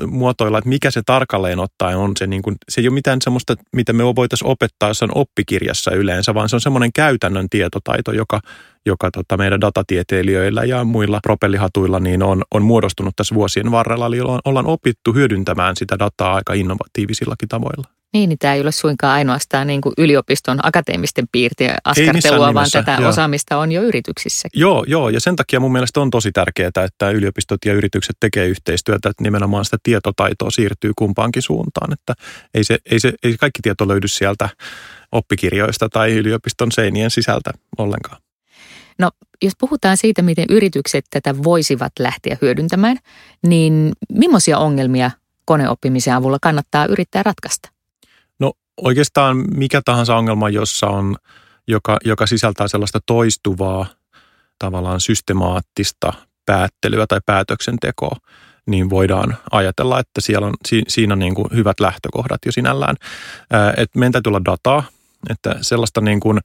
muotoilla, 0.07 0.57
että 0.57 0.69
mikä 0.69 0.91
se 0.91 1.01
tarkalleen 1.05 1.59
ottaen 1.59 1.97
on. 1.97 2.11
Se, 2.17 2.27
niin 2.27 2.41
kuin, 2.41 2.55
se 2.69 2.81
ei 2.81 2.87
ole 2.87 2.93
mitään 2.93 3.21
semmoista, 3.21 3.55
mitä 3.75 3.93
me 3.93 4.03
voitaisiin 4.15 4.49
opettaa 4.49 4.89
jossain 4.89 5.11
oppikirjassa 5.15 5.91
yleensä, 5.91 6.33
vaan 6.33 6.49
se 6.49 6.55
on 6.55 6.61
semmoinen 6.61 6.93
käytännön 6.93 7.49
tietotaito, 7.49 8.11
joka, 8.11 8.41
joka 8.85 9.11
tota 9.11 9.37
meidän 9.37 9.61
datatieteilijöillä 9.61 10.63
ja 10.63 10.83
muilla 10.83 11.19
propellihatuilla 11.23 11.99
niin 11.99 12.23
on, 12.23 12.43
on 12.53 12.63
muodostunut 12.63 13.15
tässä 13.15 13.35
vuosien 13.35 13.71
varrella. 13.71 14.07
Eli 14.07 14.19
ollaan 14.45 14.67
opittu 14.67 15.13
hyödyntämään 15.13 15.75
sitä 15.75 15.99
dataa 15.99 16.35
aika 16.35 16.53
innovatiivisillakin 16.53 17.49
tavoilla. 17.49 17.98
Niin, 18.13 18.29
niin 18.29 18.39
tämä 18.39 18.53
ei 18.53 18.61
ole 18.61 18.71
suinkaan 18.71 19.13
ainoastaan 19.13 19.67
niin 19.67 19.81
kuin 19.81 19.93
yliopiston 19.97 20.59
akateemisten 20.63 21.25
piirtien 21.31 21.75
askartelua, 21.83 22.53
vaan 22.53 22.67
tätä 22.71 22.97
joo. 22.99 23.09
osaamista 23.09 23.57
on 23.57 23.71
jo 23.71 23.81
yrityksissä. 23.81 24.47
Joo, 24.53 24.85
joo, 24.87 25.09
ja 25.09 25.19
sen 25.19 25.35
takia 25.35 25.59
mun 25.59 25.71
mielestä 25.71 26.01
on 26.01 26.09
tosi 26.09 26.31
tärkeää, 26.31 26.71
että 26.85 27.11
yliopistot 27.11 27.65
ja 27.65 27.73
yritykset 27.73 28.17
tekee 28.19 28.47
yhteistyötä, 28.47 29.09
että 29.09 29.23
nimenomaan 29.23 29.65
sitä 29.65 29.77
tietotaitoa 29.83 30.51
siirtyy 30.51 30.91
kumpaankin 30.95 31.41
suuntaan, 31.41 31.93
että 31.93 32.13
ei 32.53 32.63
se, 32.63 32.77
ei 32.91 32.99
se 32.99 33.13
ei 33.23 33.37
kaikki 33.37 33.59
tieto 33.61 33.87
löydy 33.87 34.07
sieltä 34.07 34.49
oppikirjoista 35.11 35.89
tai 35.89 36.11
yliopiston 36.11 36.71
seinien 36.71 37.11
sisältä 37.11 37.51
ollenkaan. 37.77 38.21
No, 38.99 39.11
jos 39.41 39.53
puhutaan 39.59 39.97
siitä, 39.97 40.21
miten 40.21 40.45
yritykset 40.49 41.05
tätä 41.09 41.43
voisivat 41.43 41.91
lähteä 41.99 42.37
hyödyntämään, 42.41 42.97
niin 43.47 43.91
millaisia 44.13 44.57
ongelmia 44.57 45.11
koneoppimisen 45.45 46.13
avulla 46.13 46.37
kannattaa 46.41 46.85
yrittää 46.85 47.23
ratkaista? 47.23 47.69
Oikeastaan 48.83 49.45
mikä 49.55 49.81
tahansa 49.85 50.15
ongelma, 50.15 50.49
jossa 50.49 50.87
on, 50.87 51.15
joka, 51.67 51.97
joka 52.05 52.27
sisältää 52.27 52.67
sellaista 52.67 52.99
toistuvaa 53.05 53.85
tavallaan 54.59 54.99
systemaattista 54.99 56.13
päättelyä 56.45 57.07
tai 57.07 57.19
päätöksentekoa, 57.25 58.15
niin 58.65 58.89
voidaan 58.89 59.37
ajatella, 59.51 59.99
että 59.99 60.21
siellä 60.21 60.47
on, 60.47 60.53
siinä 60.87 61.13
on 61.13 61.19
niin 61.19 61.35
kuin 61.35 61.47
hyvät 61.53 61.79
lähtökohdat 61.79 62.39
jo 62.45 62.51
sinällään. 62.51 62.95
Että 63.77 63.99
meidän 63.99 64.11
täytyy 64.11 64.29
olla 64.29 64.45
dataa, 64.45 64.83
että 65.29 65.55
sellaista 65.61 66.01
niin 66.01 66.19
kuin 66.19 66.39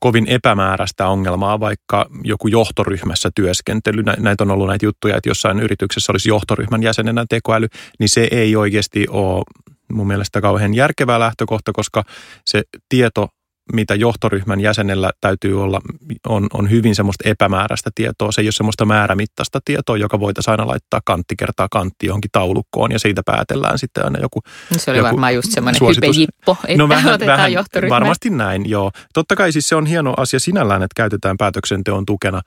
kovin 0.00 0.26
epämääräistä 0.28 1.08
ongelmaa, 1.08 1.60
vaikka 1.60 2.06
joku 2.24 2.48
johtoryhmässä 2.48 3.30
työskentely, 3.34 4.02
näitä 4.02 4.44
on 4.44 4.50
ollut 4.50 4.68
näitä 4.68 4.86
juttuja, 4.86 5.16
että 5.16 5.30
jossain 5.30 5.60
yrityksessä 5.60 6.12
olisi 6.12 6.28
johtoryhmän 6.28 6.82
jäsenenä 6.82 7.24
tekoäly, 7.28 7.68
niin 7.98 8.08
se 8.08 8.28
ei 8.30 8.56
oikeasti 8.56 9.06
ole 9.10 9.44
mun 9.92 10.06
mielestä 10.06 10.40
kauhean 10.40 10.74
järkevä 10.74 11.20
lähtökohta, 11.20 11.72
koska 11.72 12.02
se 12.46 12.62
tieto, 12.88 13.28
mitä 13.72 13.94
johtoryhmän 13.94 14.60
jäsenellä 14.60 15.10
täytyy 15.20 15.62
olla, 15.62 15.80
on, 16.28 16.46
on 16.52 16.70
hyvin 16.70 16.94
semmoista 16.94 17.28
epämääräistä 17.28 17.90
tietoa. 17.94 18.32
Se 18.32 18.40
ei 18.40 18.46
ole 18.46 18.52
semmoista 18.52 18.84
määrämittaista 18.84 19.60
tietoa, 19.64 19.96
joka 19.96 20.20
voitaisiin 20.20 20.52
aina 20.52 20.66
laittaa 20.66 21.00
kantti 21.04 21.36
kertaa 21.36 21.68
kantti 21.70 22.06
johonkin 22.06 22.30
taulukkoon 22.32 22.92
ja 22.92 22.98
siitä 22.98 23.22
päätellään 23.26 23.78
sitten 23.78 24.04
aina 24.04 24.20
joku 24.20 24.40
no 24.70 24.78
Se 24.78 24.90
oli 24.90 24.98
joku 24.98 25.06
varmaan 25.06 25.34
just 25.34 25.50
semmoinen 25.50 25.80
hypejippo, 25.96 26.56
että 26.64 26.82
no 26.82 26.88
vähän, 26.88 27.14
otetaan 27.14 27.38
vähän, 27.38 27.52
johtoryhmä. 27.52 27.94
Varmasti 27.94 28.30
näin, 28.30 28.70
joo. 28.70 28.90
Totta 29.14 29.36
kai 29.36 29.52
siis 29.52 29.68
se 29.68 29.76
on 29.76 29.86
hieno 29.86 30.14
asia 30.16 30.40
sinällään, 30.40 30.82
että 30.82 30.94
käytetään 30.96 31.36
päätöksenteon 31.36 32.06
tukena 32.06 32.42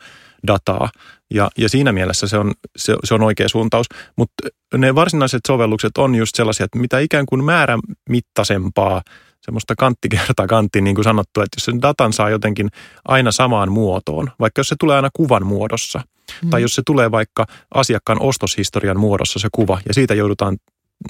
dataa. 0.48 0.90
Ja, 1.34 1.50
ja 1.58 1.70
siinä 1.70 1.92
mielessä 1.92 2.28
se 2.28 2.38
on, 2.38 2.54
se, 2.78 2.96
se 3.04 3.14
on 3.14 3.24
oikea 3.24 3.50
suuntaus. 3.50 3.86
Mutta 4.16 4.48
ne 4.78 4.96
varsinaiset 4.96 5.42
sovellukset 5.48 5.98
on 5.98 6.16
just 6.16 6.36
sellaisia, 6.36 6.64
että 6.64 6.80
mitä 6.80 7.00
ikään 7.00 7.26
kuin 7.26 7.44
määrämittaisempaa, 7.44 9.02
semmoista 9.50 9.76
kantti 9.76 10.10
kertaa 10.10 10.48
kantti, 10.48 10.82
niin 10.82 10.96
kuin 10.96 11.04
sanottu, 11.04 11.42
että 11.42 11.56
jos 11.58 11.66
sen 11.66 11.82
datan 11.82 12.14
saa 12.14 12.30
jotenkin 12.30 12.70
aina 13.06 13.32
samaan 13.32 13.72
muotoon, 13.72 14.32
vaikka 14.40 14.60
jos 14.60 14.68
se 14.68 14.76
tulee 14.80 14.96
aina 14.96 15.10
kuvan 15.14 15.46
muodossa, 15.46 16.02
mm. 16.44 16.50
tai 16.50 16.62
jos 16.62 16.76
se 16.76 16.82
tulee 16.86 17.12
vaikka 17.12 17.46
asiakkaan 17.74 18.22
ostoshistorian 18.22 19.00
muodossa 19.00 19.40
se 19.40 19.48
kuva, 19.52 19.82
ja 19.88 19.94
siitä 19.94 20.14
joudutaan 20.14 20.58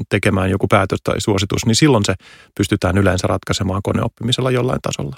tekemään 0.10 0.50
joku 0.50 0.67
päätös 0.67 1.00
tai 1.03 1.22
suositus, 1.22 1.65
niin 1.65 1.75
silloin 1.75 2.05
se 2.05 2.13
pystytään 2.58 2.98
yleensä 2.98 3.27
ratkaisemaan 3.27 3.81
koneoppimisella 3.84 4.51
jollain 4.51 4.79
tasolla 4.81 5.15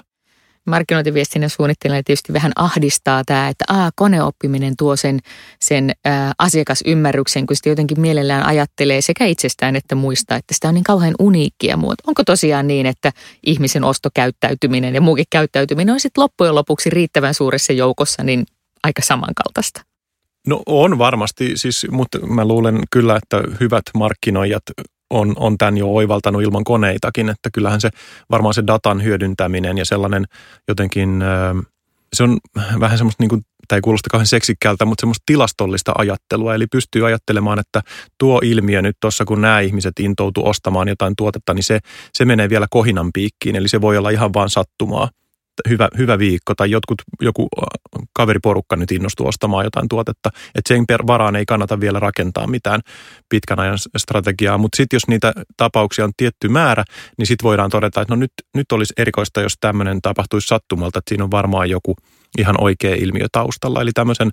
markkinointiviestinnän 0.66 1.50
suunnittelijana 1.50 2.02
tietysti 2.02 2.32
vähän 2.32 2.52
ahdistaa 2.56 3.22
tämä, 3.26 3.48
että 3.48 3.64
aa, 3.68 3.90
koneoppiminen 3.96 4.74
tuo 4.78 4.96
sen, 4.96 5.18
sen 5.60 5.90
ää, 6.04 6.32
asiakasymmärryksen, 6.38 7.46
kun 7.46 7.56
sitä 7.56 7.68
jotenkin 7.68 8.00
mielellään 8.00 8.46
ajattelee 8.46 9.00
sekä 9.00 9.26
itsestään 9.26 9.76
että 9.76 9.94
muista, 9.94 10.36
että 10.36 10.54
sitä 10.54 10.68
on 10.68 10.74
niin 10.74 10.84
kauhean 10.84 11.14
uniikkia 11.18 11.76
muoto. 11.76 12.02
Onko 12.06 12.24
tosiaan 12.24 12.66
niin, 12.66 12.86
että 12.86 13.12
ihmisen 13.46 13.84
ostokäyttäytyminen 13.84 14.94
ja 14.94 15.00
muukin 15.00 15.26
käyttäytyminen 15.30 15.92
on 15.92 16.00
sitten 16.00 16.22
loppujen 16.22 16.54
lopuksi 16.54 16.90
riittävän 16.90 17.34
suuressa 17.34 17.72
joukossa 17.72 18.22
niin 18.22 18.46
aika 18.82 19.02
samankaltaista? 19.02 19.80
No 20.46 20.62
on 20.66 20.98
varmasti, 20.98 21.52
siis, 21.54 21.86
mutta 21.90 22.26
mä 22.26 22.44
luulen 22.44 22.78
kyllä, 22.90 23.16
että 23.16 23.42
hyvät 23.60 23.82
markkinoijat 23.94 24.62
on, 25.12 25.32
on 25.36 25.58
tämän 25.58 25.78
jo 25.78 25.94
oivaltanut 25.94 26.42
ilman 26.42 26.64
koneitakin, 26.64 27.28
että 27.28 27.50
kyllähän 27.54 27.80
se 27.80 27.90
varmaan 28.30 28.54
se 28.54 28.62
datan 28.66 29.02
hyödyntäminen 29.02 29.78
ja 29.78 29.84
sellainen 29.84 30.24
jotenkin 30.68 31.22
ö, 31.22 31.62
se 32.12 32.22
on 32.22 32.38
vähän 32.80 32.98
semmoista, 32.98 33.22
niin 33.22 33.28
kuin, 33.28 33.42
tai 33.68 33.78
ei 33.78 33.82
kuulosta 33.82 34.10
kauhean 34.10 34.26
seksikkäältä, 34.26 34.84
mutta 34.84 35.02
semmoista 35.02 35.22
tilastollista 35.26 35.92
ajattelua. 35.98 36.54
Eli 36.54 36.66
pystyy 36.66 37.06
ajattelemaan, 37.06 37.58
että 37.58 37.80
tuo 38.18 38.40
ilmiö 38.44 38.82
nyt 38.82 38.96
tuossa, 39.00 39.24
kun 39.24 39.40
nämä 39.40 39.60
ihmiset 39.60 39.92
intoutuu 40.00 40.48
ostamaan 40.48 40.88
jotain 40.88 41.14
tuotetta, 41.16 41.54
niin 41.54 41.64
se, 41.64 41.78
se 42.12 42.24
menee 42.24 42.48
vielä 42.48 42.66
kohinan 42.70 43.10
piikkiin. 43.14 43.56
Eli 43.56 43.68
se 43.68 43.80
voi 43.80 43.98
olla 43.98 44.10
ihan 44.10 44.32
vaan 44.34 44.50
sattumaa 44.50 45.08
hyvä, 45.68 45.88
hyvä 45.98 46.18
viikko 46.18 46.54
tai 46.54 46.70
jotkut, 46.70 47.02
joku 47.20 47.48
kaveriporukka 48.12 48.76
nyt 48.76 48.90
innostuu 48.90 49.26
ostamaan 49.28 49.64
jotain 49.64 49.88
tuotetta. 49.88 50.30
Että 50.54 50.68
sen 50.68 50.86
per 50.86 51.06
varaan 51.06 51.36
ei 51.36 51.46
kannata 51.46 51.80
vielä 51.80 52.00
rakentaa 52.00 52.46
mitään 52.46 52.80
pitkän 53.28 53.60
ajan 53.60 53.78
strategiaa. 53.96 54.58
Mutta 54.58 54.76
sitten 54.76 54.96
jos 54.96 55.08
niitä 55.08 55.32
tapauksia 55.56 56.04
on 56.04 56.12
tietty 56.16 56.48
määrä, 56.48 56.84
niin 57.18 57.26
sitten 57.26 57.44
voidaan 57.44 57.70
todeta, 57.70 58.00
että 58.00 58.14
no 58.14 58.20
nyt, 58.20 58.32
nyt 58.54 58.72
olisi 58.72 58.94
erikoista, 58.96 59.40
jos 59.40 59.54
tämmöinen 59.60 60.02
tapahtuisi 60.02 60.46
sattumalta, 60.46 60.98
että 60.98 61.08
siinä 61.08 61.24
on 61.24 61.30
varmaan 61.30 61.70
joku 61.70 61.96
ihan 62.38 62.56
oikea 62.60 62.94
ilmiö 62.94 63.26
taustalla. 63.32 63.80
Eli 63.80 63.90
tämmöisen 63.94 64.30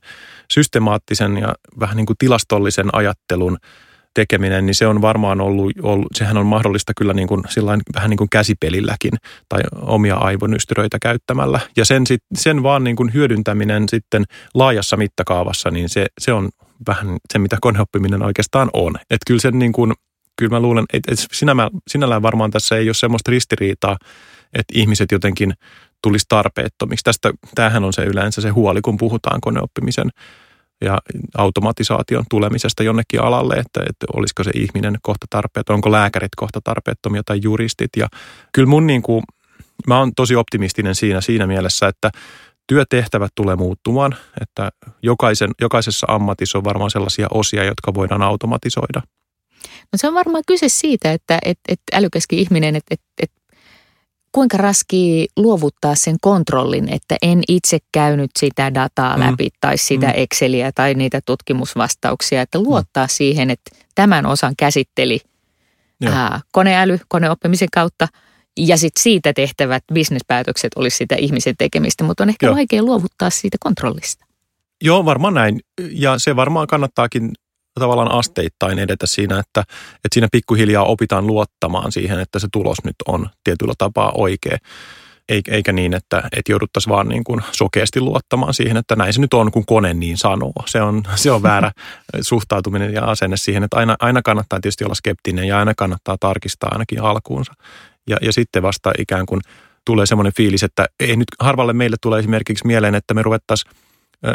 systemaattisen 0.53 1.37
ja 1.37 1.55
vähän 1.79 1.97
niin 1.97 2.05
kuin 2.05 2.17
tilastollisen 2.17 2.89
ajattelun– 2.95 3.57
tekeminen, 4.13 4.65
niin 4.65 4.75
se 4.75 4.87
on 4.87 5.01
varmaan 5.01 5.41
ollut, 5.41 5.73
ollut 5.81 6.07
sehän 6.15 6.37
on 6.37 6.45
mahdollista 6.45 6.93
kyllä 6.97 7.13
niin 7.13 7.27
kuin, 7.27 7.43
sillain, 7.49 7.81
vähän 7.95 8.09
niin 8.09 8.17
kuin 8.17 8.29
käsipelilläkin 8.29 9.11
tai 9.49 9.61
omia 9.81 10.15
aivonystyröitä 10.15 10.97
käyttämällä. 11.01 11.59
Ja 11.77 11.85
sen, 11.85 12.07
sit, 12.07 12.23
sen 12.35 12.63
vaan 12.63 12.83
niin 12.83 12.95
kuin 12.95 13.13
hyödyntäminen 13.13 13.89
sitten 13.89 14.25
laajassa 14.53 14.97
mittakaavassa, 14.97 15.71
niin 15.71 15.89
se, 15.89 16.05
se 16.19 16.33
on 16.33 16.49
vähän 16.87 17.17
se, 17.33 17.39
mitä 17.39 17.57
koneoppiminen 17.61 18.23
oikeastaan 18.23 18.69
on. 18.73 18.95
Että 18.95 19.23
kyllä 19.27 19.41
sen 19.41 19.59
niin 19.59 19.71
kuin, 19.71 19.93
kyllä 20.35 20.49
mä 20.49 20.59
luulen, 20.59 20.85
että 20.93 21.11
sinä, 21.31 21.53
sinällään 21.87 22.21
varmaan 22.21 22.51
tässä 22.51 22.77
ei 22.77 22.87
ole 22.87 22.93
semmoista 22.93 23.31
ristiriitaa, 23.31 23.97
että 24.53 24.73
ihmiset 24.75 25.11
jotenkin 25.11 25.53
tulisi 26.03 26.25
tarpeettomiksi. 26.29 27.03
Tästä, 27.03 27.33
tämähän 27.55 27.83
on 27.83 27.93
se 27.93 28.03
yleensä 28.03 28.41
se 28.41 28.49
huoli, 28.49 28.81
kun 28.81 28.97
puhutaan 28.97 29.41
koneoppimisen 29.41 30.09
ja 30.81 30.97
automatisaation 31.37 32.25
tulemisesta 32.29 32.83
jonnekin 32.83 33.21
alalle, 33.21 33.53
että, 33.53 33.79
että 33.89 34.05
olisiko 34.13 34.43
se 34.43 34.51
ihminen 34.55 34.97
kohta 35.01 35.25
tarpeeton, 35.29 35.73
onko 35.73 35.91
lääkärit 35.91 36.35
kohta 36.35 36.61
tarpeettomia 36.63 37.21
tai 37.25 37.39
juristit. 37.43 37.89
Ja 37.97 38.07
kyllä 38.53 38.69
mun 38.69 38.87
niin 38.87 39.01
kuin, 39.01 39.23
mä 39.87 39.99
oon 39.99 40.11
tosi 40.15 40.35
optimistinen 40.35 40.95
siinä, 40.95 41.21
siinä 41.21 41.47
mielessä, 41.47 41.87
että 41.87 42.11
työtehtävät 42.67 43.31
tulee 43.35 43.55
muuttumaan, 43.55 44.15
että 44.41 44.71
jokaisen, 45.01 45.51
jokaisessa 45.61 46.07
ammatissa 46.09 46.57
on 46.57 46.63
varmaan 46.63 46.91
sellaisia 46.91 47.27
osia, 47.31 47.63
jotka 47.63 47.93
voidaan 47.93 48.21
automatisoida. 48.21 49.01
No 49.65 49.95
se 49.95 50.07
on 50.07 50.13
varmaan 50.13 50.43
kyse 50.47 50.69
siitä, 50.69 51.11
että, 51.11 51.39
että, 51.45 51.61
että 51.67 51.97
älykäskin 51.97 52.39
ihminen, 52.39 52.75
että, 52.75 52.93
että, 52.93 53.05
että 53.23 53.38
kuinka 54.31 54.57
raskii 54.57 55.27
luovuttaa 55.37 55.95
sen 55.95 56.17
kontrollin, 56.21 56.93
että 56.93 57.17
en 57.21 57.41
itse 57.47 57.77
käynyt 57.91 58.31
sitä 58.39 58.73
dataa 58.73 59.17
mm. 59.17 59.23
läpi 59.23 59.49
tai 59.61 59.77
sitä 59.77 60.07
mm. 60.07 60.13
Exceliä 60.15 60.71
tai 60.75 60.93
niitä 60.93 61.21
tutkimusvastauksia, 61.25 62.41
että 62.41 62.59
luottaa 62.59 63.05
mm. 63.05 63.09
siihen, 63.11 63.49
että 63.49 63.71
tämän 63.95 64.25
osan 64.25 64.53
käsitteli 64.57 65.19
ää, 66.05 66.41
koneäly 66.51 66.99
koneoppimisen 67.07 67.67
kautta 67.73 68.07
ja 68.57 68.77
sitten 68.77 69.03
siitä 69.03 69.33
tehtävät 69.33 69.83
bisnespäätökset 69.93 70.71
olisi 70.75 70.97
sitä 70.97 71.15
ihmisen 71.15 71.55
tekemistä, 71.57 72.03
mutta 72.03 72.23
on 72.23 72.29
ehkä 72.29 72.45
Joo. 72.45 72.55
vaikea 72.55 72.83
luovuttaa 72.83 73.29
siitä 73.29 73.57
kontrollista. 73.59 74.25
Joo, 74.81 75.05
varmaan 75.05 75.33
näin. 75.33 75.59
Ja 75.91 76.19
se 76.19 76.35
varmaan 76.35 76.67
kannattaakin 76.67 77.31
tavallaan 77.79 78.11
asteittain 78.11 78.79
edetä 78.79 79.07
siinä, 79.07 79.39
että, 79.39 79.61
että 79.95 80.13
siinä 80.13 80.27
pikkuhiljaa 80.31 80.83
opitaan 80.83 81.27
luottamaan 81.27 81.91
siihen, 81.91 82.19
että 82.19 82.39
se 82.39 82.47
tulos 82.51 82.77
nyt 82.83 82.95
on 83.07 83.29
tietyllä 83.43 83.73
tapaa 83.77 84.11
oikea. 84.15 84.57
Eikä 85.51 85.73
niin, 85.73 85.93
että, 85.93 86.23
että 86.37 86.51
jouduttaisiin 86.51 86.91
vaan 86.91 87.07
niin 87.07 87.23
kuin 87.23 87.41
sokeasti 87.51 88.01
luottamaan 88.01 88.53
siihen, 88.53 88.77
että 88.77 88.95
näin 88.95 89.13
se 89.13 89.21
nyt 89.21 89.33
on, 89.33 89.51
kun 89.51 89.65
kone 89.65 89.93
niin 89.93 90.17
sanoo. 90.17 90.53
Se 90.65 90.81
on, 90.81 91.03
se 91.15 91.31
on 91.31 91.43
väärä 91.43 91.71
suhtautuminen 92.21 92.93
ja 92.93 93.03
asenne 93.05 93.37
siihen, 93.37 93.63
että 93.63 93.77
aina, 93.77 93.95
aina 93.99 94.21
kannattaa 94.21 94.59
tietysti 94.59 94.83
olla 94.83 94.95
skeptinen 94.95 95.47
ja 95.47 95.59
aina 95.59 95.73
kannattaa 95.77 96.17
tarkistaa 96.19 96.69
ainakin 96.71 97.01
alkuunsa. 97.01 97.53
Ja, 98.07 98.17
ja 98.21 98.33
sitten 98.33 98.63
vasta 98.63 98.91
ikään 98.97 99.25
kuin 99.25 99.41
tulee 99.85 100.05
semmoinen 100.05 100.33
fiilis, 100.33 100.63
että 100.63 100.85
ei 100.99 101.15
nyt 101.15 101.27
harvalle 101.39 101.73
meille 101.73 101.97
tulee 102.01 102.19
esimerkiksi 102.19 102.67
mieleen, 102.67 102.95
että 102.95 103.13
me 103.13 103.21
ruvettaisiin 103.21 103.73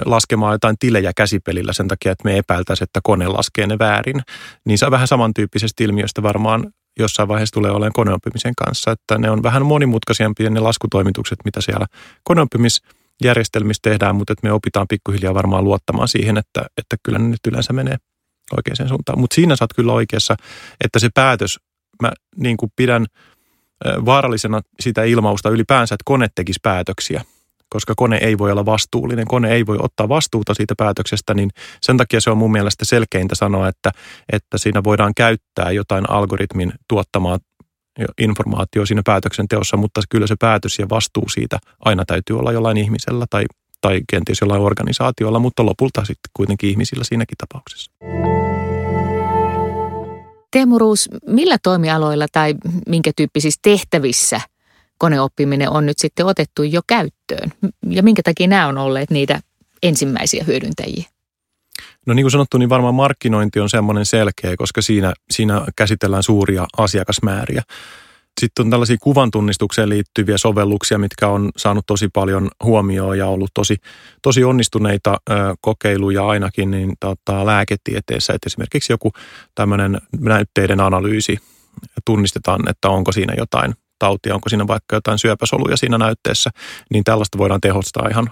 laskemaan 0.04 0.54
jotain 0.54 0.76
tilejä 0.78 1.12
käsipelillä 1.16 1.72
sen 1.72 1.88
takia, 1.88 2.12
että 2.12 2.24
me 2.24 2.38
epäiltäisiin, 2.38 2.84
että 2.84 3.00
kone 3.02 3.28
laskee 3.28 3.66
ne 3.66 3.78
väärin. 3.78 4.20
Niin 4.64 4.78
se 4.78 4.86
on 4.86 4.90
vähän 4.90 5.08
samantyyppisestä 5.08 5.84
ilmiöstä 5.84 6.22
varmaan 6.22 6.72
jossain 6.98 7.28
vaiheessa 7.28 7.52
tulee 7.52 7.70
olemaan 7.70 7.92
koneoppimisen 7.92 8.52
kanssa, 8.64 8.90
että 8.90 9.18
ne 9.18 9.30
on 9.30 9.42
vähän 9.42 9.66
monimutkaisempia 9.66 10.50
ne 10.50 10.60
laskutoimitukset, 10.60 11.38
mitä 11.44 11.60
siellä 11.60 11.86
koneoppimisjärjestelmissä 12.24 13.80
tehdään, 13.82 14.16
mutta 14.16 14.32
että 14.32 14.46
me 14.46 14.52
opitaan 14.52 14.88
pikkuhiljaa 14.88 15.34
varmaan 15.34 15.64
luottamaan 15.64 16.08
siihen, 16.08 16.36
että, 16.38 16.66
että 16.78 16.96
kyllä 17.02 17.18
ne 17.18 17.28
nyt 17.28 17.46
yleensä 17.48 17.72
menee 17.72 17.96
oikeaan 18.56 18.88
suuntaan. 18.88 19.18
Mutta 19.18 19.34
siinä 19.34 19.56
saat 19.56 19.70
kyllä 19.76 19.92
oikeassa, 19.92 20.36
että 20.84 20.98
se 20.98 21.08
päätös, 21.14 21.58
mä 22.02 22.12
niin 22.36 22.56
kuin 22.56 22.72
pidän 22.76 23.06
vaarallisena 23.84 24.60
sitä 24.80 25.04
ilmausta 25.04 25.50
ylipäänsä, 25.50 25.94
että 25.94 26.02
kone 26.04 26.28
tekisi 26.34 26.60
päätöksiä– 26.62 27.24
koska 27.74 27.94
kone 27.96 28.16
ei 28.16 28.38
voi 28.38 28.52
olla 28.52 28.66
vastuullinen, 28.66 29.26
kone 29.26 29.52
ei 29.52 29.66
voi 29.66 29.78
ottaa 29.80 30.08
vastuuta 30.08 30.54
siitä 30.54 30.74
päätöksestä, 30.78 31.34
niin 31.34 31.50
sen 31.80 31.96
takia 31.96 32.20
se 32.20 32.30
on 32.30 32.38
mun 32.38 32.52
mielestä 32.52 32.84
selkeintä 32.84 33.34
sanoa, 33.34 33.68
että, 33.68 33.90
että 34.32 34.58
siinä 34.58 34.84
voidaan 34.84 35.12
käyttää 35.16 35.70
jotain 35.70 36.10
algoritmin 36.10 36.72
tuottamaa 36.88 37.38
informaatio 38.18 38.86
siinä 38.86 39.02
päätöksenteossa, 39.04 39.76
mutta 39.76 40.00
kyllä 40.10 40.26
se 40.26 40.34
päätös 40.40 40.78
ja 40.78 40.86
vastuu 40.88 41.28
siitä 41.28 41.58
aina 41.84 42.04
täytyy 42.04 42.38
olla 42.38 42.52
jollain 42.52 42.76
ihmisellä 42.76 43.26
tai, 43.30 43.44
tai 43.80 44.00
kenties 44.10 44.40
jollain 44.40 44.62
organisaatiolla, 44.62 45.38
mutta 45.38 45.66
lopulta 45.66 46.00
sitten 46.00 46.30
kuitenkin 46.36 46.70
ihmisillä 46.70 47.04
siinäkin 47.04 47.36
tapauksessa. 47.38 47.90
Teemu 50.50 50.78
Ruus, 50.78 51.08
millä 51.26 51.56
toimialoilla 51.62 52.26
tai 52.32 52.54
minkä 52.88 53.10
tyyppisissä 53.16 53.60
tehtävissä– 53.62 54.40
koneoppiminen 54.98 55.70
on 55.70 55.86
nyt 55.86 55.98
sitten 55.98 56.26
otettu 56.26 56.62
jo 56.62 56.80
käyttöön? 56.86 57.52
Ja 57.90 58.02
minkä 58.02 58.22
takia 58.22 58.46
nämä 58.46 58.66
on 58.66 58.78
olleet 58.78 59.10
niitä 59.10 59.40
ensimmäisiä 59.82 60.44
hyödyntäjiä? 60.44 61.04
No 62.06 62.14
niin 62.14 62.24
kuin 62.24 62.30
sanottu, 62.30 62.58
niin 62.58 62.68
varmaan 62.68 62.94
markkinointi 62.94 63.60
on 63.60 63.70
semmoinen 63.70 64.06
selkeä, 64.06 64.54
koska 64.58 64.82
siinä, 64.82 65.12
siinä 65.30 65.66
käsitellään 65.76 66.22
suuria 66.22 66.66
asiakasmääriä. 66.78 67.62
Sitten 68.40 68.64
on 68.66 68.70
tällaisia 68.70 68.96
kuvantunnistukseen 69.02 69.88
liittyviä 69.88 70.38
sovelluksia, 70.38 70.98
mitkä 70.98 71.28
on 71.28 71.50
saanut 71.56 71.86
tosi 71.86 72.08
paljon 72.08 72.50
huomioon 72.64 73.18
ja 73.18 73.26
ollut 73.26 73.50
tosi, 73.54 73.76
tosi 74.22 74.44
onnistuneita 74.44 75.16
ö, 75.30 75.34
kokeiluja 75.60 76.26
ainakin 76.26 76.70
niin, 76.70 76.92
tota, 77.00 77.46
lääketieteessä. 77.46 78.32
Että 78.32 78.46
esimerkiksi 78.46 78.92
joku 78.92 79.12
tämmöinen 79.54 79.98
näytteiden 80.20 80.80
analyysi 80.80 81.38
tunnistetaan, 82.04 82.68
että 82.68 82.88
onko 82.88 83.12
siinä 83.12 83.34
jotain 83.38 83.74
tautia, 83.98 84.34
onko 84.34 84.48
siinä 84.48 84.66
vaikka 84.66 84.96
jotain 84.96 85.18
syöpäsoluja 85.18 85.76
siinä 85.76 85.98
näytteessä, 85.98 86.50
niin 86.90 87.04
tällaista 87.04 87.38
voidaan 87.38 87.60
tehostaa 87.60 88.08
ihan 88.10 88.30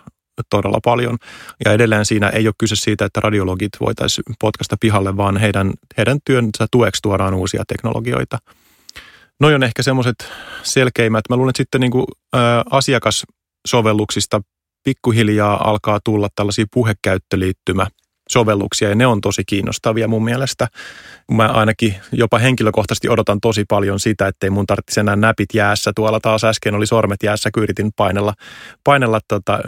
todella 0.50 0.78
paljon. 0.84 1.18
Ja 1.64 1.72
edelleen 1.72 2.04
siinä 2.04 2.28
ei 2.28 2.46
ole 2.46 2.54
kyse 2.58 2.76
siitä, 2.76 3.04
että 3.04 3.20
radiologit 3.20 3.72
voitaisiin 3.80 4.24
potkasta 4.40 4.76
pihalle, 4.80 5.16
vaan 5.16 5.36
heidän, 5.36 5.72
heidän 5.96 6.18
työnsä 6.24 6.66
tueksi 6.70 7.02
tuodaan 7.02 7.34
uusia 7.34 7.62
teknologioita. 7.68 8.38
Noi 9.40 9.54
on 9.54 9.62
ehkä 9.62 9.82
semmoiset 9.82 10.16
selkeimmät. 10.62 11.24
Mä 11.30 11.36
luulen, 11.36 11.50
että 11.50 11.56
sitten 11.56 11.80
niin 11.80 11.90
kuin, 11.90 12.06
ä, 12.36 12.38
asiakassovelluksista 12.70 14.40
pikkuhiljaa 14.84 15.70
alkaa 15.70 16.00
tulla 16.04 16.28
tällaisia 16.36 16.64
puhekäyttöliittymä– 16.72 17.86
sovelluksia 18.32 18.88
ja 18.88 18.94
ne 18.94 19.06
on 19.06 19.20
tosi 19.20 19.42
kiinnostavia 19.46 20.08
mun 20.08 20.24
mielestä. 20.24 20.68
Mä 21.32 21.46
ainakin 21.46 21.94
jopa 22.12 22.38
henkilökohtaisesti 22.38 23.08
odotan 23.08 23.40
tosi 23.40 23.64
paljon 23.68 24.00
sitä, 24.00 24.26
ettei 24.26 24.50
mun 24.50 24.66
tarvitsisi 24.66 25.00
enää 25.00 25.16
näpit 25.16 25.48
jäässä. 25.54 25.92
Tuolla 25.96 26.20
taas 26.20 26.44
äsken 26.44 26.74
oli 26.74 26.86
sormet 26.86 27.22
jäässä, 27.22 27.50
kun 27.54 27.62
yritin 27.62 27.90
painella, 27.96 28.34
painella 28.84 29.20
tota, 29.28 29.58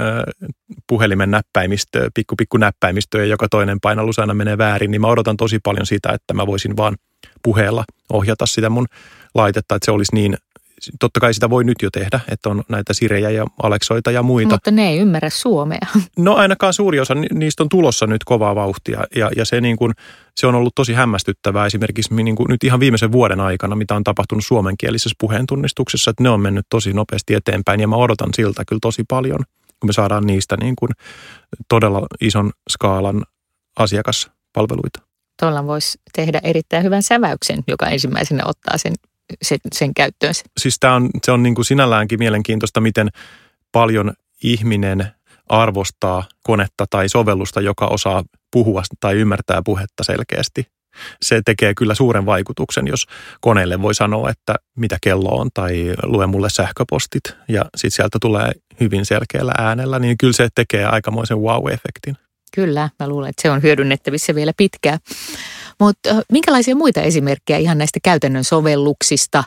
puhelimen 0.86 1.30
näppäimistöä, 1.30 2.08
pikku 2.14 2.36
pikku 2.36 2.56
näppäimistöä 2.56 3.20
ja 3.20 3.26
joka 3.26 3.48
toinen 3.48 3.80
painallus 3.80 4.18
aina 4.18 4.34
menee 4.34 4.58
väärin, 4.58 4.90
niin 4.90 5.00
mä 5.00 5.08
odotan 5.08 5.36
tosi 5.36 5.58
paljon 5.58 5.86
sitä, 5.86 6.12
että 6.12 6.34
mä 6.34 6.46
voisin 6.46 6.76
vaan 6.76 6.96
puheella 7.42 7.84
ohjata 8.12 8.46
sitä 8.46 8.70
mun 8.70 8.86
laitetta, 9.34 9.74
että 9.74 9.84
se 9.84 9.90
olisi 9.90 10.14
niin 10.14 10.36
totta 11.00 11.20
kai 11.20 11.34
sitä 11.34 11.50
voi 11.50 11.64
nyt 11.64 11.76
jo 11.82 11.90
tehdä, 11.90 12.20
että 12.28 12.48
on 12.48 12.62
näitä 12.68 12.92
sirejä 12.92 13.30
ja 13.30 13.44
Aleksoita 13.62 14.10
ja 14.10 14.22
muita. 14.22 14.54
Mutta 14.54 14.70
ne 14.70 14.88
ei 14.88 14.98
ymmärrä 14.98 15.30
suomea. 15.30 15.86
No 16.18 16.34
ainakaan 16.34 16.72
suuri 16.72 17.00
osa 17.00 17.14
niistä 17.14 17.62
on 17.62 17.68
tulossa 17.68 18.06
nyt 18.06 18.24
kovaa 18.24 18.54
vauhtia 18.54 19.04
ja, 19.16 19.30
ja 19.36 19.44
se, 19.44 19.60
niin 19.60 19.76
kuin, 19.76 19.92
se 20.36 20.46
on 20.46 20.54
ollut 20.54 20.74
tosi 20.74 20.92
hämmästyttävää 20.92 21.66
esimerkiksi 21.66 22.14
niin 22.14 22.36
kuin 22.36 22.48
nyt 22.48 22.64
ihan 22.64 22.80
viimeisen 22.80 23.12
vuoden 23.12 23.40
aikana, 23.40 23.76
mitä 23.76 23.94
on 23.94 24.04
tapahtunut 24.04 24.44
suomenkielisessä 24.44 25.16
puheentunnistuksessa, 25.20 26.10
että 26.10 26.22
ne 26.22 26.30
on 26.30 26.40
mennyt 26.40 26.66
tosi 26.70 26.92
nopeasti 26.92 27.34
eteenpäin 27.34 27.80
ja 27.80 27.88
mä 27.88 27.96
odotan 27.96 28.34
siltä 28.34 28.64
kyllä 28.68 28.80
tosi 28.82 29.04
paljon, 29.08 29.40
kun 29.80 29.88
me 29.88 29.92
saadaan 29.92 30.26
niistä 30.26 30.56
niin 30.56 30.76
kuin 30.76 30.90
todella 31.68 32.06
ison 32.20 32.50
skaalan 32.70 33.22
asiakaspalveluita. 33.78 35.00
Tuolla 35.40 35.66
voisi 35.66 35.98
tehdä 36.12 36.40
erittäin 36.44 36.84
hyvän 36.84 37.02
säväyksen, 37.02 37.58
joka 37.68 37.86
ensimmäisenä 37.86 38.42
ottaa 38.46 38.78
sen 38.78 38.92
sen, 39.42 39.58
sen 39.72 39.94
käyttöön. 39.94 40.34
Siis 40.60 40.76
tämä 40.80 40.94
on, 40.94 41.10
se 41.24 41.32
on 41.32 41.42
niin 41.42 41.54
kuin 41.54 41.64
sinälläänkin 41.64 42.18
mielenkiintoista, 42.18 42.80
miten 42.80 43.08
paljon 43.72 44.12
ihminen 44.42 45.06
arvostaa 45.48 46.24
konetta 46.42 46.84
tai 46.90 47.08
sovellusta, 47.08 47.60
joka 47.60 47.86
osaa 47.86 48.24
puhua 48.50 48.82
tai 49.00 49.14
ymmärtää 49.14 49.62
puhetta 49.64 50.04
selkeästi. 50.04 50.66
Se 51.22 51.40
tekee 51.44 51.74
kyllä 51.74 51.94
suuren 51.94 52.26
vaikutuksen, 52.26 52.86
jos 52.86 53.06
koneelle 53.40 53.82
voi 53.82 53.94
sanoa, 53.94 54.30
että 54.30 54.54
mitä 54.76 54.98
kello 55.02 55.28
on 55.28 55.48
tai 55.54 55.94
lue 56.02 56.26
mulle 56.26 56.50
sähköpostit 56.50 57.22
ja 57.48 57.64
sitten 57.76 57.96
sieltä 57.96 58.18
tulee 58.20 58.52
hyvin 58.80 59.06
selkeällä 59.06 59.52
äänellä, 59.58 59.98
niin 59.98 60.18
kyllä 60.18 60.32
se 60.32 60.48
tekee 60.54 60.84
aikamoisen 60.84 61.38
wow-efektin. 61.38 62.16
Kyllä, 62.54 62.88
mä 63.00 63.08
luulen, 63.08 63.30
että 63.30 63.42
se 63.42 63.50
on 63.50 63.62
hyödynnettävissä 63.62 64.34
vielä 64.34 64.52
pitkään. 64.56 64.98
Mutta 65.80 66.22
minkälaisia 66.32 66.76
muita 66.76 67.02
esimerkkejä 67.02 67.58
ihan 67.58 67.78
näistä 67.78 68.00
käytännön 68.02 68.44
sovelluksista 68.44 69.44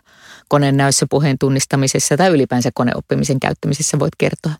konenäössä 0.49 1.05
puheen 1.09 1.37
tunnistamisessa 1.39 2.17
tai 2.17 2.29
ylipäänsä 2.29 2.69
koneoppimisen 2.73 3.39
käyttämisessä 3.39 3.99
voit 3.99 4.13
kertoa? 4.17 4.51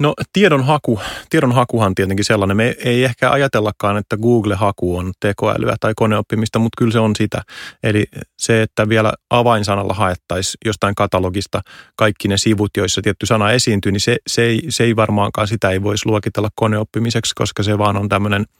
No 0.00 0.14
tiedonhaku, 0.32 1.00
tiedonhakuhan 1.30 1.86
on 1.86 1.94
tietenkin 1.94 2.24
sellainen. 2.24 2.56
Me 2.56 2.76
ei 2.84 3.04
ehkä 3.04 3.30
ajatellakaan, 3.30 3.96
että 3.96 4.16
Google-haku 4.16 4.96
on 4.96 5.12
tekoälyä 5.20 5.76
tai 5.80 5.92
koneoppimista, 5.96 6.58
mutta 6.58 6.78
kyllä 6.78 6.92
se 6.92 6.98
on 6.98 7.16
sitä. 7.16 7.42
Eli 7.82 8.04
se, 8.38 8.62
että 8.62 8.88
vielä 8.88 9.12
avainsanalla 9.30 9.94
haettaisiin 9.94 10.58
jostain 10.64 10.94
katalogista 10.94 11.60
kaikki 11.96 12.28
ne 12.28 12.38
sivut, 12.38 12.70
joissa 12.76 13.02
tietty 13.02 13.26
sana 13.26 13.50
esiintyy, 13.52 13.92
niin 13.92 14.00
se, 14.00 14.16
se, 14.26 14.42
ei, 14.42 14.62
se 14.68 14.84
ei 14.84 14.96
varmaankaan 14.96 15.48
sitä 15.48 15.70
ei 15.70 15.82
voisi 15.82 16.06
luokitella 16.06 16.48
koneoppimiseksi, 16.54 17.32
koska 17.34 17.62
se 17.62 17.78
vaan 17.78 17.96
on 17.96 18.08
tämmöinen– 18.08 18.44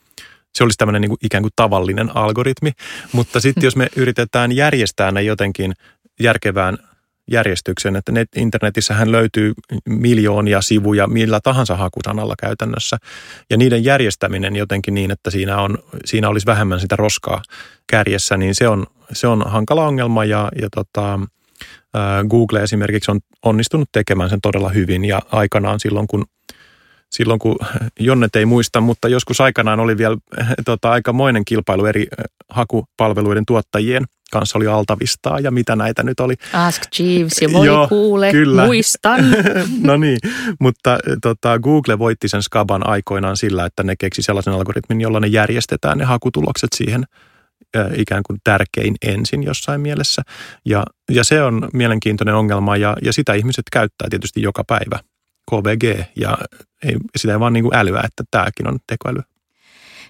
se 0.55 0.65
olisi 0.65 0.79
tämmöinen 0.79 1.03
niin 1.03 1.11
kuin 1.11 1.19
ikään 1.23 1.43
kuin 1.43 1.53
tavallinen 1.57 2.17
algoritmi. 2.17 2.71
Mutta 3.13 3.41
sitten 3.41 3.65
jos 3.65 3.77
me 3.77 3.89
yritetään 3.97 4.53
järjestää 4.53 5.13
ne 5.13 5.23
jotenkin 5.23 5.73
järkevään 6.21 6.79
järjestyksen, 7.31 7.97
että 7.97 8.13
net, 8.13 8.29
internetissähän 8.37 9.13
löytyy 9.13 9.53
miljoonia 9.89 10.63
sivuja 10.63 11.07
millä 11.07 11.41
tahansa 11.43 11.77
hakusanalla 11.77 12.35
käytännössä. 12.41 12.97
Ja 13.51 13.57
niiden 13.57 13.85
järjestäminen 13.85 14.57
jotenkin 14.57 14.95
niin, 14.95 15.11
että 15.11 15.31
siinä, 15.31 15.61
on, 15.61 15.79
siinä 16.05 16.29
olisi 16.29 16.47
vähemmän 16.47 16.81
sitä 16.81 16.97
roskaa 16.97 17.43
kärjessä, 17.87 18.37
niin 18.37 18.55
se 18.55 18.69
on, 18.69 18.87
se 19.13 19.27
on 19.27 19.43
hankala 19.47 19.87
ongelma 19.87 20.25
ja, 20.25 20.49
ja 20.61 20.69
tota, 20.75 21.21
Google 22.31 22.63
esimerkiksi 22.63 23.11
on 23.11 23.21
onnistunut 23.45 23.89
tekemään 23.93 24.31
sen 24.31 24.41
todella 24.41 24.69
hyvin 24.69 25.05
ja 25.05 25.23
aikanaan 25.33 25.81
silloin, 25.81 26.07
kun 26.07 26.25
silloin 27.13 27.39
kun 27.39 27.57
Jonnet 28.01 28.37
ei 28.37 28.47
muista, 28.47 28.81
mutta 28.81 29.09
joskus 29.09 29.41
aikanaan 29.41 29.81
oli 29.81 29.99
vielä 29.99 30.17
tota, 30.65 30.91
aikamoinen 30.91 31.45
kilpailu 31.45 31.85
eri 31.85 32.07
hakupalveluiden 32.49 33.47
tuottajien 33.47 34.05
kanssa 34.33 34.59
oli 34.59 34.67
Altavistaa 34.67 35.41
ja 35.41 35.51
mitä 35.51 35.77
näitä 35.77 36.03
nyt 36.03 36.21
oli. 36.21 36.35
Ask 36.53 36.83
Jeeves 36.99 37.43
ja 37.43 37.53
voi 37.53 37.67
Joo, 37.67 37.89
kuule, 37.89 38.31
kyllä. 38.31 38.65
muistan. 38.65 39.21
no 39.81 39.97
niin, 39.97 40.19
mutta 40.61 40.99
tota, 41.23 41.59
Google 41.59 41.99
voitti 41.99 42.29
sen 42.29 42.43
Skaban 42.43 42.87
aikoinaan 42.87 43.37
sillä, 43.37 43.67
että 43.67 43.83
ne 43.83 43.95
keksi 43.99 44.23
sellaisen 44.23 44.53
algoritmin, 44.53 45.01
jolla 45.01 45.21
ne 45.21 45.27
järjestetään 45.27 45.99
ne 45.99 46.05
hakutulokset 46.05 46.71
siihen 46.75 47.05
ikään 47.97 48.23
kuin 48.27 48.39
tärkein 48.45 48.95
ensin 49.03 49.43
jossain 49.43 49.81
mielessä. 49.81 50.23
Ja, 50.65 50.85
ja 51.11 51.25
se 51.25 51.43
on 51.43 51.69
mielenkiintoinen 51.73 52.35
ongelma 52.35 52.77
ja, 52.77 52.97
ja 53.03 53.13
sitä 53.13 53.35
ihmiset 53.35 53.65
käyttää 53.73 54.09
tietysti 54.11 54.43
joka 54.43 54.65
päivä. 54.67 54.99
KVG 55.53 56.07
ja 56.17 56.39
ei, 56.85 56.97
sitä 57.17 57.33
ei 57.33 57.41
vaan 57.41 57.53
niin 57.53 57.65
kuin 57.65 57.77
älyä, 57.77 58.01
että 58.05 58.25
tämäkin 58.31 58.69
on 58.69 58.79
tekoäly. 58.87 59.21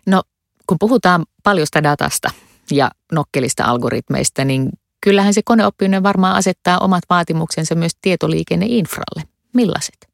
No 0.06 0.22
kun 0.66 0.76
puhutaan 0.80 1.24
paljosta 1.42 1.82
datasta 1.82 2.30
ja 2.70 2.90
nokkelista 3.12 3.64
algoritmeista, 3.64 4.44
niin 4.44 4.70
kyllähän 5.00 5.34
se 5.34 5.40
koneoppiminen 5.44 6.02
varmaan 6.02 6.36
asettaa 6.36 6.78
omat 6.78 7.02
vaatimuksensa 7.10 7.74
myös 7.74 7.92
tietoliikenneinfralle. 8.02 9.22
Millaiset? 9.54 10.12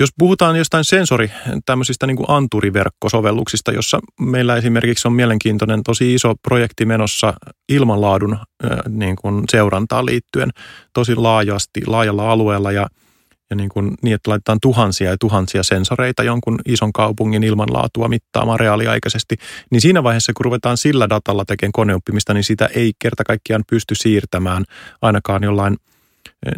Jos 0.00 0.10
puhutaan 0.18 0.56
jostain 0.56 0.84
sensori, 0.84 1.30
tämmöisistä 1.66 2.06
niin 2.06 2.16
kuin 2.16 2.30
anturiverkkosovelluksista, 2.30 3.72
jossa 3.72 4.00
meillä 4.20 4.56
esimerkiksi 4.56 5.08
on 5.08 5.14
mielenkiintoinen 5.14 5.82
tosi 5.82 6.14
iso 6.14 6.34
projekti 6.42 6.84
menossa 6.84 7.34
ilmanlaadun 7.68 8.38
niin 8.88 9.16
kuin 9.16 9.44
seurantaan 9.50 10.06
liittyen 10.06 10.50
tosi 10.92 11.16
laajasti, 11.16 11.80
laajalla 11.86 12.32
alueella 12.32 12.72
ja– 12.72 12.86
ja 13.50 13.56
niin, 13.56 13.68
kuin, 13.68 13.94
niin, 14.02 14.14
että 14.14 14.30
laitetaan 14.30 14.58
tuhansia 14.62 15.10
ja 15.10 15.16
tuhansia 15.20 15.62
sensoreita 15.62 16.22
jonkun 16.22 16.58
ison 16.66 16.92
kaupungin 16.92 17.42
ilmanlaatua 17.42 18.08
mittaamaan 18.08 18.60
reaaliaikaisesti, 18.60 19.36
niin 19.70 19.80
siinä 19.80 20.02
vaiheessa, 20.02 20.32
kun 20.32 20.44
ruvetaan 20.44 20.76
sillä 20.76 21.08
datalla 21.08 21.44
tekemään 21.44 21.72
koneoppimista, 21.72 22.34
niin 22.34 22.44
sitä 22.44 22.68
ei 22.74 22.92
kerta 22.98 23.24
kaikkiaan 23.24 23.64
pysty 23.70 23.94
siirtämään 23.94 24.64
ainakaan 25.02 25.42
jollain 25.42 25.76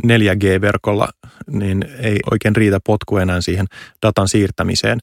4G-verkolla, 0.06 1.08
niin 1.50 1.84
ei 1.98 2.18
oikein 2.30 2.56
riitä 2.56 2.80
potku 2.84 3.16
enää 3.16 3.40
siihen 3.40 3.66
datan 4.06 4.28
siirtämiseen. 4.28 4.98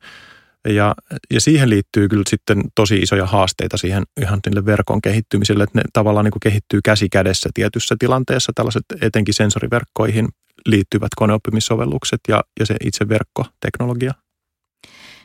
Ja, 0.67 0.95
ja 1.31 1.41
siihen 1.41 1.69
liittyy 1.69 2.07
kyllä 2.07 2.23
sitten 2.29 2.61
tosi 2.75 2.97
isoja 2.97 3.25
haasteita 3.25 3.77
siihen 3.77 4.03
ihan 4.21 4.39
verkon 4.65 5.01
kehittymiselle, 5.01 5.63
että 5.63 5.79
ne 5.79 5.83
tavallaan 5.93 6.23
niin 6.23 6.31
kuin 6.31 6.39
kehittyy 6.39 6.79
käsi 6.83 7.09
kädessä 7.09 7.49
tietyssä 7.53 7.95
tilanteessa, 7.99 8.51
tällaiset 8.55 8.83
etenkin 9.01 9.33
sensoriverkkoihin 9.33 10.27
liittyvät 10.65 11.09
koneoppimissovellukset 11.15 12.19
ja, 12.27 12.43
ja 12.59 12.65
se 12.65 12.75
itse 12.83 13.09
verkkoteknologia. 13.09 14.13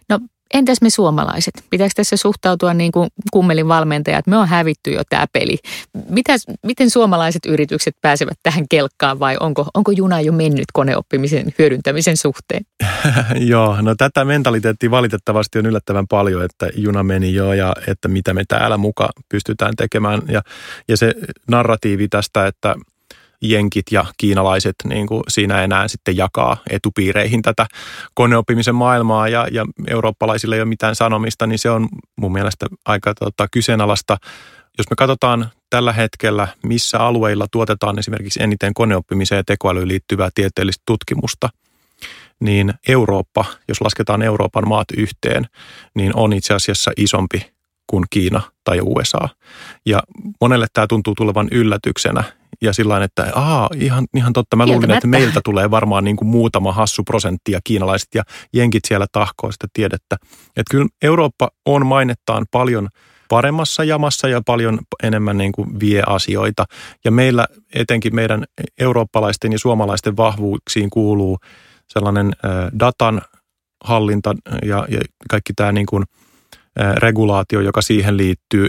No 0.09 0.19
entäs 0.55 0.81
me 0.81 0.91
suomalaiset? 0.91 1.55
Pitääkö 1.71 1.93
tässä 1.97 2.17
suhtautua 2.17 2.75
niin 2.75 2.93
kuin 2.93 3.09
kummelin 3.33 3.69
valmentaja, 3.69 4.19
että 4.19 4.31
me 4.31 4.37
on 4.37 4.49
hävitty 4.49 4.91
jo 4.91 5.03
tämä 5.09 5.27
peli? 5.33 5.59
Mitäs, 6.09 6.47
miten 6.67 6.91
suomalaiset 6.91 7.47
yritykset 7.47 7.95
pääsevät 8.01 8.39
tähän 8.43 8.65
kelkkaan 8.71 9.19
vai 9.19 9.37
onko, 9.41 9.67
onko 9.75 9.93
juna 9.93 10.21
jo 10.21 10.33
mennyt 10.33 10.65
koneoppimisen 10.73 11.55
hyödyntämisen 11.59 12.17
suhteen? 12.17 12.63
Joo, 13.53 13.83
no 13.83 13.95
tätä 13.95 14.25
mentaliteettia 14.25 14.91
valitettavasti 14.91 15.59
on 15.59 15.67
yllättävän 15.67 16.07
paljon, 16.09 16.45
että 16.45 16.69
juna 16.77 17.03
meni 17.03 17.35
jo 17.35 17.53
ja 17.53 17.77
että 17.87 18.09
mitä 18.09 18.35
me 18.35 18.45
täällä 18.49 18.77
muka 18.77 19.09
pystytään 19.29 19.77
tekemään. 19.77 20.23
Ja, 20.29 20.43
ja 20.89 20.97
se 20.97 21.15
narratiivi 21.49 22.09
tästä, 22.09 22.47
että– 22.47 22.75
jenkit 23.51 23.87
ja 23.91 24.05
kiinalaiset 24.17 24.75
niin 24.85 25.07
kuin 25.07 25.23
siinä 25.29 25.63
enää 25.63 25.89
sitten 25.89 26.17
jakaa 26.17 26.57
etupiireihin 26.71 27.43
tätä 27.43 27.67
koneoppimisen 28.15 28.75
maailmaa 28.75 29.29
ja, 29.29 29.47
ja 29.53 29.65
eurooppalaisille 29.89 30.55
ei 30.55 30.61
ole 30.61 30.69
mitään 30.69 30.95
sanomista, 30.95 31.47
niin 31.47 31.59
se 31.59 31.71
on 31.71 31.89
mun 32.17 32.33
mielestä 32.33 32.67
aika 32.85 33.15
tota, 33.15 33.49
kyseenalaista. 33.53 34.17
Jos 34.79 34.91
me 34.91 34.97
katsotaan 34.97 35.49
tällä 35.71 35.93
hetkellä, 35.93 36.49
missä 36.63 36.99
alueilla 36.99 37.47
tuotetaan 37.51 37.99
esimerkiksi 37.99 38.43
eniten 38.43 38.75
koneoppimiseen 38.75 39.37
ja 39.39 39.45
tekoälyyn 39.47 39.89
liittyvää 39.89 40.29
tieteellistä 40.35 40.83
tutkimusta, 40.87 41.49
niin 42.41 42.75
Eurooppa, 42.89 43.45
jos 43.69 43.81
lasketaan 43.81 44.23
Euroopan 44.23 44.69
maat 44.69 44.87
yhteen, 44.97 45.47
niin 45.95 46.17
on 46.17 46.33
itse 46.33 46.55
asiassa 46.55 46.91
isompi 46.97 47.55
kuin 47.87 48.05
Kiina 48.11 48.41
tai 48.65 48.79
USA. 48.83 49.29
Ja 49.87 50.03
monelle 50.41 50.67
tämä 50.73 50.87
tuntuu 50.87 51.15
tulevan 51.15 51.49
yllätyksenä 51.51 52.25
ja 52.63 52.73
sillä 52.73 53.05
että 53.05 53.33
aa, 53.35 53.69
ihan, 53.81 54.07
ihan 54.17 54.33
totta, 54.33 54.57
mä 54.57 54.67
luulin, 54.67 54.91
että 54.91 55.07
meiltä 55.07 55.41
tulee 55.45 55.71
varmaan 55.71 56.05
niin 56.05 56.17
kuin 56.17 56.29
muutama 56.29 56.73
hassu 56.73 57.05
prosenttia 57.05 57.61
kiinalaiset 57.65 58.09
ja 58.15 58.23
jenkit 58.53 58.85
siellä 58.89 59.07
tahkoo 59.13 59.53
sitä 59.53 59.67
tiedettä. 59.73 60.17
Että 60.47 60.71
kyllä 60.71 60.87
Eurooppa 61.03 61.51
on 61.67 61.87
mainettaan 61.87 62.47
paljon 62.51 62.89
paremmassa 63.29 63.85
jamassa 63.85 64.29
ja 64.29 64.41
paljon 64.47 64.79
enemmän 65.03 65.39
niin 65.39 65.53
kuin 65.53 65.81
vie 65.81 66.03
asioita. 66.07 66.65
Ja 67.05 67.11
meillä 67.11 67.47
etenkin 67.75 68.15
meidän 68.15 68.45
eurooppalaisten 68.79 69.53
ja 69.53 69.59
suomalaisten 69.59 70.17
vahvuuksiin 70.17 70.91
kuuluu 70.91 71.39
sellainen 71.89 72.33
datan 72.79 73.23
hallinta 73.85 74.35
ja, 74.63 74.87
ja 74.89 75.01
kaikki 75.31 75.53
tämä 75.53 75.73
niin 75.73 75.87
kuin– 75.87 76.05
regulaatio, 76.77 77.61
joka 77.61 77.83
siihen 77.83 78.17
liittyy. 78.17 78.69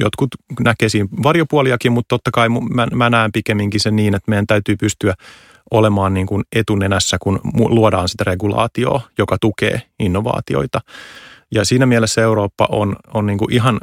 Jotkut 0.00 0.28
näkee 0.60 0.88
siinä 0.88 1.08
varjopuoliakin, 1.22 1.92
mutta 1.92 2.08
totta 2.08 2.30
kai 2.30 2.48
mä, 2.48 2.86
mä 2.94 3.10
näen 3.10 3.32
pikemminkin 3.32 3.80
sen 3.80 3.96
niin, 3.96 4.14
että 4.14 4.30
meidän 4.30 4.46
täytyy 4.46 4.76
pystyä 4.76 5.14
olemaan 5.70 6.14
niin 6.14 6.26
kuin 6.26 6.42
etunenässä, 6.56 7.16
kun 7.20 7.40
luodaan 7.54 8.08
sitä 8.08 8.24
regulaatioa, 8.24 9.00
joka 9.18 9.36
tukee 9.40 9.82
innovaatioita. 9.98 10.80
Ja 11.54 11.64
siinä 11.64 11.86
mielessä 11.86 12.20
Eurooppa 12.20 12.68
on, 12.70 12.96
on 13.14 13.26
niin 13.26 13.38
kuin 13.38 13.52
ihan 13.52 13.78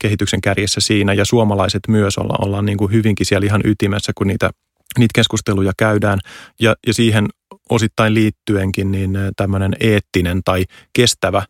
kehityksen 0.00 0.40
kärjessä 0.40 0.80
siinä 0.80 1.12
ja 1.12 1.24
suomalaiset 1.24 1.80
myös 1.88 2.18
olla, 2.18 2.34
ollaan 2.38 2.64
niin 2.66 2.78
kuin 2.78 2.92
hyvinkin 2.92 3.26
siellä 3.26 3.46
ihan 3.46 3.60
ytimessä, 3.64 4.12
kun 4.18 4.26
niitä, 4.26 4.50
niitä 4.98 5.12
keskusteluja 5.14 5.72
käydään. 5.78 6.18
Ja, 6.60 6.74
ja 6.86 6.94
siihen 6.94 7.28
osittain 7.70 8.14
liittyenkin 8.14 8.90
niin 8.90 9.18
tämmöinen 9.36 9.76
eettinen 9.80 10.40
tai 10.44 10.64
kestävä 10.92 11.42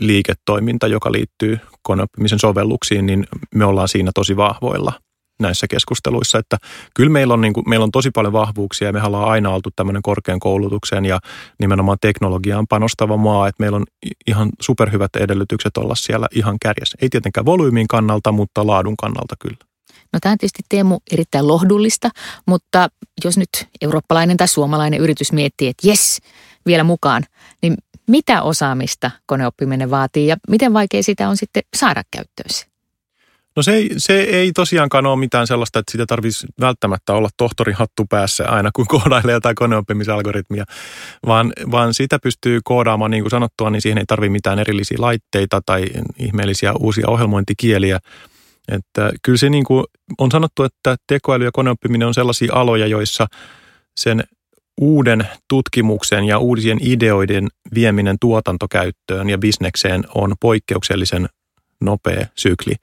liiketoiminta, 0.00 0.86
joka 0.86 1.12
liittyy 1.12 1.58
koneoppimisen 1.82 2.38
sovelluksiin, 2.38 3.06
niin 3.06 3.26
me 3.54 3.64
ollaan 3.64 3.88
siinä 3.88 4.10
tosi 4.14 4.36
vahvoilla 4.36 4.92
näissä 5.40 5.66
keskusteluissa, 5.68 6.38
että 6.38 6.56
kyllä 6.94 7.10
meillä 7.10 7.34
on, 7.34 7.40
niin 7.40 7.52
kuin, 7.52 7.68
meillä 7.68 7.84
on 7.84 7.90
tosi 7.90 8.10
paljon 8.10 8.32
vahvuuksia 8.32 8.88
ja 8.88 8.92
me 8.92 9.02
ollaan 9.02 9.30
aina 9.30 9.50
oltu 9.50 9.70
tämmöinen 9.76 10.02
korkean 10.02 10.40
koulutuksen 10.40 11.04
ja 11.04 11.20
nimenomaan 11.58 11.98
teknologiaan 12.00 12.66
panostava 12.68 13.16
maa, 13.16 13.48
että 13.48 13.62
meillä 13.62 13.76
on 13.76 13.84
ihan 14.26 14.50
superhyvät 14.60 15.16
edellytykset 15.16 15.76
olla 15.76 15.94
siellä 15.94 16.26
ihan 16.34 16.56
kärjessä. 16.62 16.98
Ei 17.02 17.08
tietenkään 17.08 17.46
volyymin 17.46 17.88
kannalta, 17.88 18.32
mutta 18.32 18.66
laadun 18.66 18.96
kannalta 18.96 19.34
kyllä. 19.40 19.71
No 20.12 20.18
tämä 20.20 20.32
on 20.32 20.38
tietysti 20.38 20.62
Teemu 20.68 20.98
erittäin 21.12 21.48
lohdullista, 21.48 22.10
mutta 22.46 22.88
jos 23.24 23.38
nyt 23.38 23.48
eurooppalainen 23.80 24.36
tai 24.36 24.48
suomalainen 24.48 25.00
yritys 25.00 25.32
miettii, 25.32 25.68
että 25.68 25.88
jes, 25.88 26.18
vielä 26.66 26.84
mukaan, 26.84 27.22
niin 27.62 27.76
mitä 28.06 28.42
osaamista 28.42 29.10
koneoppiminen 29.26 29.90
vaatii 29.90 30.26
ja 30.26 30.36
miten 30.48 30.72
vaikea 30.72 31.02
sitä 31.02 31.28
on 31.28 31.36
sitten 31.36 31.62
saada 31.76 32.02
käyttöönsä? 32.10 32.66
No 33.56 33.62
se 33.62 33.72
ei, 33.72 33.90
se 33.96 34.20
ei 34.20 34.52
tosiaankaan 34.52 35.06
ole 35.06 35.18
mitään 35.18 35.46
sellaista, 35.46 35.78
että 35.78 35.92
sitä 35.92 36.06
tarvitsisi 36.06 36.46
välttämättä 36.60 37.12
olla 37.12 37.28
tohtorin 37.36 37.74
hattu 37.74 38.06
päässä 38.10 38.48
aina, 38.48 38.70
kun 38.72 38.86
koodailee 38.94 39.32
jotain 39.32 39.54
koneoppimisalgoritmia, 39.54 40.64
vaan, 41.26 41.52
vaan 41.70 41.94
sitä 41.94 42.18
pystyy 42.22 42.60
koodaamaan, 42.64 43.10
niin 43.10 43.22
kuin 43.22 43.30
sanottua, 43.30 43.70
niin 43.70 43.82
siihen 43.82 43.98
ei 43.98 44.04
tarvitse 44.06 44.32
mitään 44.32 44.58
erillisiä 44.58 44.96
laitteita 45.00 45.60
tai 45.66 45.84
ihmeellisiä 46.18 46.72
uusia 46.72 47.08
ohjelmointikieliä. 47.08 47.98
Että 48.68 49.12
kyllä 49.22 49.38
se 49.38 49.50
niin 49.50 49.64
kuin 49.64 49.84
on 50.18 50.30
sanottu, 50.30 50.62
että 50.62 50.96
tekoäly 51.06 51.44
ja 51.44 51.50
koneoppiminen 51.52 52.08
on 52.08 52.14
sellaisia 52.14 52.54
aloja, 52.54 52.86
joissa 52.86 53.26
sen 53.96 54.24
uuden 54.80 55.28
tutkimuksen 55.48 56.24
ja 56.24 56.38
uusien 56.38 56.78
ideoiden 56.82 57.48
vieminen 57.74 58.16
tuotantokäyttöön 58.20 59.30
ja 59.30 59.38
bisnekseen 59.38 60.04
on 60.14 60.34
poikkeuksellisen 60.40 61.28
nopea 61.80 62.26
sykli 62.34 62.74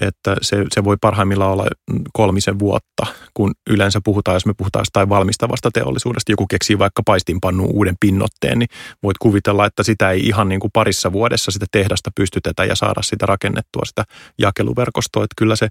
että 0.00 0.36
se, 0.42 0.64
se 0.74 0.84
voi 0.84 0.96
parhaimmillaan 1.00 1.52
olla 1.52 1.66
kolmisen 2.12 2.58
vuotta, 2.58 3.06
kun 3.34 3.54
yleensä 3.70 4.00
puhutaan, 4.04 4.34
jos 4.34 4.46
me 4.46 4.54
puhutaan 4.56 4.80
jostain 4.80 5.08
valmistavasta 5.08 5.70
teollisuudesta. 5.70 6.32
Joku 6.32 6.46
keksii 6.46 6.78
vaikka 6.78 7.02
paistinpannuun 7.06 7.70
uuden 7.72 7.94
pinnotteen, 8.00 8.58
niin 8.58 8.68
voit 9.02 9.18
kuvitella, 9.18 9.66
että 9.66 9.82
sitä 9.82 10.10
ei 10.10 10.20
ihan 10.26 10.48
niin 10.48 10.60
kuin 10.60 10.70
parissa 10.72 11.12
vuodessa 11.12 11.50
sitä 11.50 11.66
tehdasta 11.72 12.10
pystytetä 12.16 12.64
ja 12.64 12.74
saada 12.74 13.02
sitä 13.02 13.26
rakennettua, 13.26 13.84
sitä 13.84 14.04
jakeluverkostoa. 14.38 15.24
Että 15.24 15.34
kyllä 15.38 15.56
se, 15.56 15.68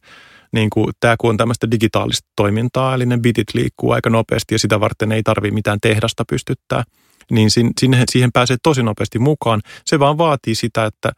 niin 0.54 0.70
kuin, 0.70 0.94
tämä 1.00 1.16
kun 1.20 1.30
on 1.30 1.38
tämmöistä 1.38 1.72
digitaalista 1.72 2.28
toimintaa, 2.36 2.96
eli 2.96 3.06
ne 3.06 3.18
bitit 3.18 3.54
liikkuu 3.54 3.92
aika 3.92 4.10
nopeasti 4.10 4.56
ja 4.56 4.60
sitä 4.60 4.80
varten 4.80 5.12
ei 5.12 5.24
tarvitse 5.24 5.54
mitään 5.54 5.80
tehdasta 5.82 6.24
pystyttää– 6.30 6.84
niin 7.32 7.52
sinne, 7.52 8.04
siihen 8.12 8.32
pääsee 8.32 8.58
tosi 8.64 8.84
nopeasti 8.84 9.20
mukaan. 9.20 9.62
Se 9.86 10.00
vaan 10.00 10.18
vaatii 10.18 10.56
sitä, 10.56 10.86
että 10.86 11.12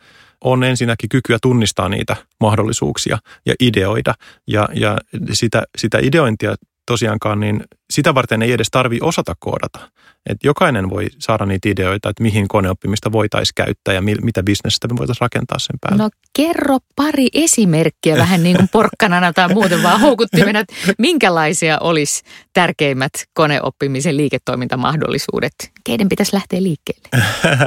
on 0.43 0.63
ensinnäkin 0.63 1.09
kykyä 1.09 1.37
tunnistaa 1.41 1.89
niitä 1.89 2.15
mahdollisuuksia 2.39 3.17
ja 3.45 3.55
ideoida. 3.59 4.13
Ja, 4.47 4.69
ja 4.73 4.97
sitä, 5.33 5.63
sitä 5.77 5.99
ideointia 6.01 6.55
tosiaankaan, 6.87 7.39
niin 7.39 7.63
sitä 7.89 8.15
varten 8.15 8.41
ei 8.41 8.51
edes 8.51 8.67
tarvi 8.71 8.99
osata 9.01 9.33
koodata. 9.39 9.91
Et 10.29 10.37
jokainen 10.43 10.89
voi 10.89 11.07
saada 11.19 11.45
niitä 11.45 11.69
ideoita, 11.69 12.09
että 12.09 12.23
mihin 12.23 12.47
koneoppimista 12.47 13.11
voitaisiin 13.11 13.53
käyttää 13.55 13.93
ja 13.93 14.01
mitä 14.01 14.43
bisnestä 14.43 14.87
me 14.87 14.97
voitaisiin 14.97 15.21
rakentaa 15.21 15.59
sen 15.59 15.75
päälle. 15.81 16.03
No 16.03 16.09
kerro 16.33 16.77
pari 16.95 17.27
esimerkkiä 17.33 18.17
vähän 18.17 18.43
niin 18.43 18.55
kuin 18.55 18.69
porkkanana 18.71 19.33
tai 19.33 19.53
muuten 19.53 19.83
vaan 19.83 20.01
houkuttimena, 20.01 20.59
että 20.59 20.73
minkälaisia 20.97 21.77
olisi 21.79 22.23
tärkeimmät 22.53 23.11
koneoppimisen 23.33 24.17
liiketoimintamahdollisuudet? 24.17 25.53
Keiden 25.83 26.09
pitäisi 26.09 26.35
lähteä 26.35 26.63
liikkeelle? 26.63 27.09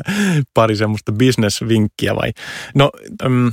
pari 0.54 0.76
semmoista 0.76 1.12
bisnesvinkkiä 1.12 2.16
vai? 2.16 2.32
No... 2.74 2.90
Um, 3.26 3.52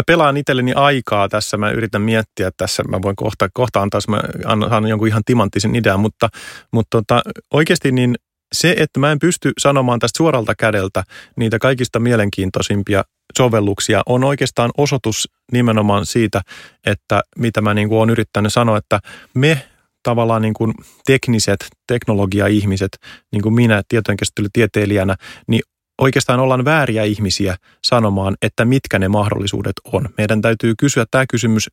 mä 0.00 0.04
pelaan 0.06 0.36
itselleni 0.36 0.72
aikaa 0.72 1.28
tässä, 1.28 1.56
mä 1.56 1.70
yritän 1.70 2.02
miettiä 2.02 2.50
tässä, 2.56 2.82
mä 2.88 2.98
voin 3.02 3.16
kohta, 3.16 3.48
kohta 3.54 3.82
antaa, 3.82 4.00
mä 4.08 4.20
annan 4.44 4.88
jonkun 4.88 5.08
ihan 5.08 5.22
timanttisen 5.26 5.76
idean, 5.76 6.00
mutta, 6.00 6.28
mutta 6.72 6.98
tota, 6.98 7.22
oikeasti 7.52 7.92
niin 7.92 8.14
se, 8.52 8.74
että 8.78 9.00
mä 9.00 9.12
en 9.12 9.18
pysty 9.18 9.52
sanomaan 9.58 9.98
tästä 9.98 10.16
suoralta 10.16 10.54
kädeltä 10.58 11.04
niitä 11.36 11.58
kaikista 11.58 12.00
mielenkiintoisimpia 12.00 13.04
sovelluksia, 13.38 14.02
on 14.06 14.24
oikeastaan 14.24 14.70
osoitus 14.78 15.28
nimenomaan 15.52 16.06
siitä, 16.06 16.40
että 16.86 17.22
mitä 17.38 17.60
mä 17.60 17.74
niin 17.74 17.88
kuin 17.88 17.98
olen 17.98 18.10
yrittänyt 18.10 18.52
sanoa, 18.52 18.76
että 18.76 19.00
me 19.34 19.62
tavallaan 20.02 20.42
niin 20.42 20.54
kuin 20.54 20.74
tekniset 21.06 21.66
teknologia-ihmiset, 21.86 22.98
niin 23.32 23.42
kuin 23.42 23.54
minä 23.54 23.82
tietojenkäsittelytieteilijänä, 23.88 25.16
niin 25.46 25.62
oikeastaan 26.00 26.40
ollaan 26.40 26.64
vääriä 26.64 27.04
ihmisiä 27.04 27.56
sanomaan, 27.84 28.36
että 28.42 28.64
mitkä 28.64 28.98
ne 28.98 29.08
mahdollisuudet 29.08 29.72
on. 29.92 30.08
Meidän 30.18 30.42
täytyy 30.42 30.74
kysyä 30.78 31.04
tämä 31.10 31.24
kysymys 31.30 31.68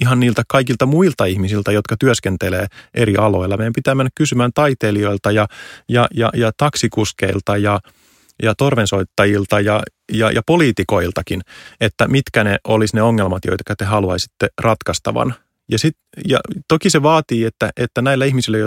ihan 0.00 0.20
niiltä 0.20 0.42
kaikilta 0.48 0.86
muilta 0.86 1.24
ihmisiltä, 1.24 1.72
jotka 1.72 1.96
työskentelee 2.00 2.66
eri 2.94 3.16
aloilla. 3.16 3.56
Meidän 3.56 3.72
pitää 3.72 3.94
mennä 3.94 4.10
kysymään 4.14 4.50
taiteilijoilta 4.54 5.30
ja, 5.30 5.46
ja, 5.88 6.08
ja, 6.14 6.30
ja 6.34 6.52
taksikuskeilta 6.56 7.56
ja, 7.56 7.80
ja 8.42 8.54
torvensoittajilta 8.54 9.60
ja, 9.60 9.82
ja, 10.12 10.30
ja 10.30 10.42
poliitikoiltakin, 10.46 11.40
että 11.80 12.08
mitkä 12.08 12.44
ne 12.44 12.58
olisi 12.68 12.96
ne 12.96 13.02
ongelmat, 13.02 13.44
joita 13.44 13.76
te 13.78 13.84
haluaisitte 13.84 14.48
ratkaistavan. 14.62 15.34
Ja, 15.70 15.78
sit, 15.78 15.96
ja 16.28 16.38
toki 16.68 16.90
se 16.90 17.02
vaatii, 17.02 17.44
että, 17.44 17.70
että 17.76 18.02
näillä 18.02 18.24
ihmisillä, 18.24 18.58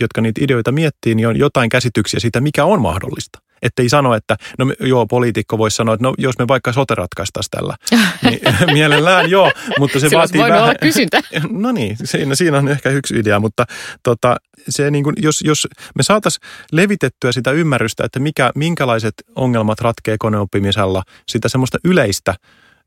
jotka 0.00 0.20
niitä 0.20 0.44
ideoita 0.44 0.72
miettii, 0.72 1.14
niin 1.14 1.28
on 1.28 1.38
jotain 1.38 1.68
käsityksiä 1.68 2.20
siitä, 2.20 2.40
mikä 2.40 2.64
on 2.64 2.82
mahdollista. 2.82 3.38
Että 3.62 3.82
ei 3.82 3.88
sano, 3.88 4.14
että 4.14 4.36
no 4.58 4.66
joo, 4.80 5.06
poliitikko 5.06 5.58
voisi 5.58 5.76
sanoa, 5.76 5.94
että 5.94 6.06
no 6.06 6.14
jos 6.18 6.38
me 6.38 6.48
vaikka 6.48 6.72
sote 6.72 6.94
ratkaistaisiin 6.94 7.50
tällä, 7.50 7.76
niin 8.24 8.40
mielellään 8.72 9.30
joo, 9.30 9.52
mutta 9.78 10.00
se, 10.00 10.08
se 10.08 10.16
vaatii 10.16 10.40
vähän. 10.40 10.62
olla 10.62 10.74
kysyntä. 10.80 11.20
No 11.50 11.72
niin, 11.72 11.96
siinä, 12.04 12.34
siinä 12.34 12.58
on 12.58 12.68
ehkä 12.68 12.90
yksi 12.90 13.18
idea, 13.18 13.40
mutta 13.40 13.64
tota, 14.02 14.36
se 14.68 14.90
niin 14.90 15.04
kuin, 15.04 15.16
jos, 15.18 15.42
jos 15.42 15.68
me 15.96 16.02
saataisiin 16.02 16.48
levitettyä 16.72 17.32
sitä 17.32 17.50
ymmärrystä, 17.50 18.04
että 18.04 18.20
mikä, 18.20 18.50
minkälaiset 18.54 19.14
ongelmat 19.34 19.80
ratkee 19.80 20.16
koneoppimisella, 20.18 21.02
sitä 21.28 21.48
semmoista 21.48 21.78
yleistä 21.84 22.34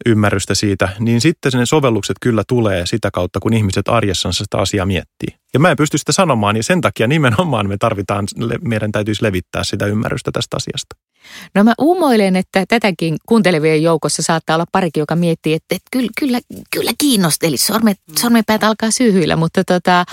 ymmärrystä 0.05 0.55
siitä, 0.55 0.89
niin 0.99 1.21
sitten 1.21 1.51
ne 1.55 1.65
sovellukset 1.65 2.17
kyllä 2.21 2.43
tulee 2.47 2.85
sitä 2.85 3.11
kautta, 3.11 3.39
kun 3.39 3.53
ihmiset 3.53 3.87
arjessansa 3.87 4.43
sitä 4.43 4.57
asiaa 4.57 4.85
miettii. 4.85 5.37
Ja 5.53 5.59
mä 5.59 5.71
en 5.71 5.77
pysty 5.77 5.97
sitä 5.97 6.11
sanomaan, 6.11 6.55
niin 6.55 6.63
sen 6.63 6.81
takia 6.81 7.07
nimenomaan 7.07 7.67
me 7.67 7.77
tarvitaan, 7.79 8.27
meidän 8.61 8.91
täytyisi 8.91 9.23
levittää 9.23 9.63
sitä 9.63 9.85
ymmärrystä 9.85 10.31
tästä 10.31 10.57
asiasta. 10.57 10.95
No 11.55 11.63
mä 11.63 11.73
uumoilen, 11.77 12.35
että 12.35 12.65
tätäkin 12.67 13.17
kuuntelevien 13.25 13.83
joukossa 13.83 14.21
saattaa 14.21 14.55
olla 14.55 14.65
parikin, 14.71 15.01
joka 15.01 15.15
miettii, 15.15 15.53
että, 15.53 15.75
että 15.75 15.87
kyllä, 15.91 16.09
kyllä, 16.19 16.39
kyllä 16.71 16.91
kiinnosteli, 16.97 17.57
sormet, 17.57 17.97
sormenpäät 18.19 18.63
alkaa 18.63 18.91
syyhyillä, 18.91 19.35
mutta 19.35 19.63
tota, 19.63 20.05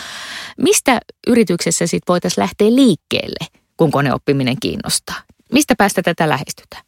mistä 0.59 1.01
yrityksessä 1.27 1.87
sitten 1.87 2.13
voitaisiin 2.13 2.43
lähteä 2.43 2.75
liikkeelle, 2.75 3.47
kun 3.77 3.91
koneoppiminen 3.91 4.57
kiinnostaa? 4.61 5.23
Mistä 5.53 5.75
päästä 5.79 6.03
tätä 6.03 6.29
lähestytään? 6.29 6.83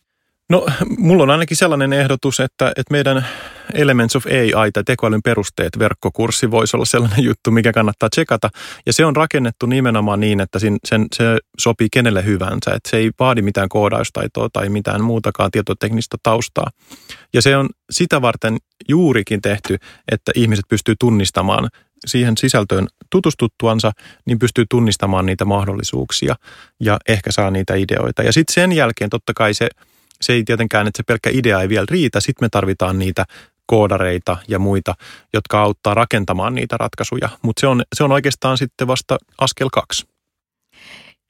No, 0.50 0.66
mulla 0.98 1.22
on 1.22 1.30
ainakin 1.30 1.56
sellainen 1.56 1.92
ehdotus, 1.92 2.40
että, 2.40 2.68
että 2.68 2.92
meidän 2.92 3.26
Elements 3.74 4.16
of 4.16 4.26
AI 4.26 4.72
tai 4.72 4.84
tekoälyn 4.84 5.22
perusteet 5.22 5.78
verkkokurssi 5.78 6.50
voisi 6.50 6.76
olla 6.76 6.84
sellainen 6.84 7.24
juttu, 7.24 7.50
mikä 7.50 7.72
kannattaa 7.72 8.08
tsekata. 8.10 8.50
Ja 8.86 8.92
se 8.92 9.04
on 9.04 9.16
rakennettu 9.16 9.66
nimenomaan 9.66 10.20
niin, 10.20 10.40
että 10.40 10.58
sen, 10.58 10.76
sen, 10.84 11.06
se 11.14 11.24
sopii 11.58 11.88
kenelle 11.92 12.24
hyvänsä. 12.24 12.70
Että 12.74 12.90
se 12.90 12.96
ei 12.96 13.10
vaadi 13.18 13.42
mitään 13.42 13.68
koodaustaitoa 13.68 14.48
tai 14.52 14.68
mitään 14.68 15.04
muutakaan 15.04 15.50
tietoteknistä 15.50 16.16
taustaa. 16.22 16.70
Ja 17.34 17.42
se 17.42 17.56
on 17.56 17.68
sitä 17.90 18.22
varten 18.22 18.56
juurikin 18.88 19.42
tehty, 19.42 19.76
että 20.12 20.32
ihmiset 20.34 20.64
pystyy 20.68 20.94
tunnistamaan 21.00 21.68
siihen 22.06 22.36
sisältöön 22.36 22.86
tutustuttuansa, 23.10 23.92
niin 24.26 24.38
pystyy 24.38 24.64
tunnistamaan 24.70 25.26
niitä 25.26 25.44
mahdollisuuksia 25.44 26.34
ja 26.80 26.98
ehkä 27.08 27.32
saa 27.32 27.50
niitä 27.50 27.74
ideoita. 27.74 28.22
Ja 28.22 28.32
sitten 28.32 28.54
sen 28.54 28.72
jälkeen 28.72 29.10
totta 29.10 29.32
kai 29.34 29.54
se– 29.54 29.68
se 30.20 30.32
ei 30.32 30.44
tietenkään, 30.44 30.86
että 30.86 30.96
se 30.96 31.02
pelkkä 31.02 31.30
idea 31.32 31.60
ei 31.60 31.68
vielä 31.68 31.86
riitä. 31.90 32.20
Sitten 32.20 32.44
me 32.44 32.48
tarvitaan 32.48 32.98
niitä 32.98 33.24
koodareita 33.66 34.36
ja 34.48 34.58
muita, 34.58 34.94
jotka 35.32 35.60
auttaa 35.60 35.94
rakentamaan 35.94 36.54
niitä 36.54 36.76
ratkaisuja. 36.76 37.28
Mutta 37.42 37.60
se 37.60 37.66
on, 37.66 37.82
se 37.94 38.04
on 38.04 38.12
oikeastaan 38.12 38.58
sitten 38.58 38.86
vasta 38.86 39.18
askel 39.38 39.68
kaksi. 39.72 40.06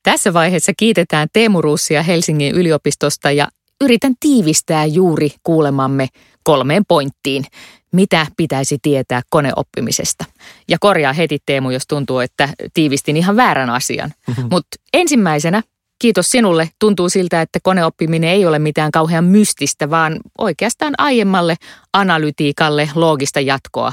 Tässä 0.02 0.32
vaiheessa 0.32 0.72
kiitetään 0.76 1.28
Teemu 1.32 1.62
Ruussia 1.62 2.02
Helsingin 2.02 2.54
yliopistosta 2.54 3.30
ja 3.30 3.48
yritän 3.80 4.14
tiivistää 4.20 4.84
juuri 4.84 5.30
kuulemamme 5.42 6.08
kolmeen 6.42 6.82
pointtiin, 6.88 7.44
mitä 7.92 8.26
pitäisi 8.36 8.78
tietää 8.82 9.22
koneoppimisesta. 9.30 10.24
Ja 10.68 10.76
korjaa 10.80 11.12
heti 11.12 11.38
Teemu, 11.46 11.70
jos 11.70 11.86
tuntuu, 11.86 12.18
että 12.18 12.48
tiivistin 12.74 13.16
ihan 13.16 13.36
väärän 13.36 13.70
asian. 13.70 14.12
Mm-hmm. 14.28 14.48
Mutta 14.50 14.76
ensimmäisenä 14.92 15.62
kiitos 15.98 16.30
sinulle. 16.30 16.70
Tuntuu 16.78 17.08
siltä, 17.08 17.42
että 17.42 17.58
koneoppiminen 17.62 18.30
ei 18.30 18.46
ole 18.46 18.58
mitään 18.58 18.90
kauhean 18.90 19.24
mystistä, 19.24 19.90
vaan 19.90 20.20
oikeastaan 20.38 20.94
aiemmalle 20.98 21.56
analytiikalle 21.92 22.90
loogista 22.94 23.40
jatkoa. 23.40 23.92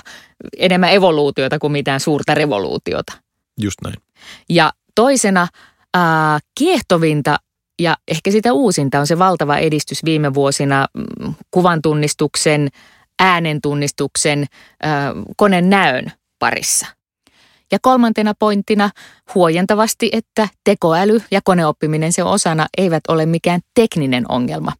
Enemmän 0.57 0.91
evoluutiota 0.91 1.59
kuin 1.59 1.71
mitään 1.71 1.99
suurta 1.99 2.33
revoluutiota. 2.33 3.13
Just 3.61 3.77
näin. 3.83 3.95
Ja 4.49 4.73
toisena 4.95 5.47
äh, 5.97 6.01
kiehtovinta 6.59 7.37
ja 7.81 7.95
ehkä 8.07 8.31
sitä 8.31 8.53
uusinta 8.53 8.99
on 8.99 9.07
se 9.07 9.19
valtava 9.19 9.57
edistys 9.57 10.05
viime 10.05 10.33
vuosina 10.33 10.87
mm, 10.93 11.33
kuvan 11.51 11.81
tunnistuksen, 11.81 12.69
äänen 13.19 13.61
tunnistuksen, 13.61 14.45
äh, 14.85 15.13
koneen 15.37 15.69
näön 15.69 16.11
parissa– 16.39 16.87
ja 17.71 17.77
kolmantena 17.81 18.33
pointtina 18.39 18.89
huojentavasti, 19.35 20.09
että 20.13 20.47
tekoäly 20.63 21.21
ja 21.31 21.41
koneoppiminen 21.43 22.13
sen 22.13 22.25
osana 22.25 22.67
eivät 22.77 23.03
ole 23.07 23.25
mikään 23.25 23.61
tekninen 23.75 24.25
ongelma. 24.29 24.71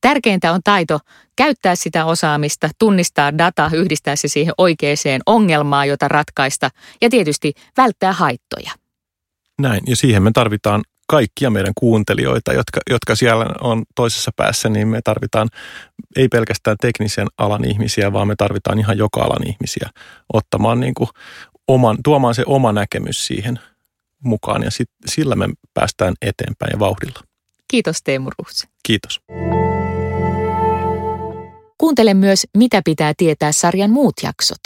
Tärkeintä 0.00 0.52
on 0.52 0.60
taito 0.64 0.98
käyttää 1.36 1.76
sitä 1.76 2.04
osaamista, 2.04 2.70
tunnistaa 2.78 3.38
data, 3.38 3.70
yhdistää 3.74 4.16
se 4.16 4.28
siihen 4.28 4.54
oikeaan 4.58 5.20
ongelmaan, 5.26 5.88
jota 5.88 6.08
ratkaista 6.08 6.70
ja 7.00 7.10
tietysti 7.10 7.52
välttää 7.76 8.12
haittoja. 8.12 8.70
Näin, 9.60 9.80
ja 9.86 9.96
siihen 9.96 10.22
me 10.22 10.30
tarvitaan 10.34 10.82
kaikkia 11.08 11.50
meidän 11.50 11.72
kuuntelijoita, 11.78 12.52
jotka, 12.52 12.80
jotka 12.90 13.14
siellä 13.14 13.46
on 13.60 13.82
toisessa 13.94 14.30
päässä, 14.36 14.68
niin 14.68 14.88
me 14.88 15.00
tarvitaan 15.04 15.48
ei 16.16 16.28
pelkästään 16.28 16.76
teknisen 16.80 17.26
alan 17.38 17.64
ihmisiä, 17.64 18.12
vaan 18.12 18.28
me 18.28 18.34
tarvitaan 18.38 18.78
ihan 18.78 18.98
joka 18.98 19.20
alan 19.20 19.46
ihmisiä 19.46 19.90
ottamaan 20.32 20.80
niin 20.80 20.94
kuin 20.94 21.08
oman, 21.74 21.98
tuomaan 22.04 22.34
se 22.34 22.42
oma 22.46 22.72
näkemys 22.72 23.26
siihen 23.26 23.58
mukaan 24.24 24.62
ja 24.62 24.70
sit, 24.70 24.90
sillä 25.06 25.36
me 25.36 25.48
päästään 25.74 26.14
eteenpäin 26.22 26.70
ja 26.72 26.78
vauhdilla. 26.78 27.20
Kiitos 27.68 28.02
Teemu 28.04 28.30
Ruhsi. 28.38 28.66
Kiitos. 28.82 29.20
Kuuntele 31.78 32.14
myös 32.14 32.46
Mitä 32.56 32.82
pitää 32.84 33.12
tietää 33.16 33.52
sarjan 33.52 33.90
muut 33.90 34.14
jaksot. 34.22 34.60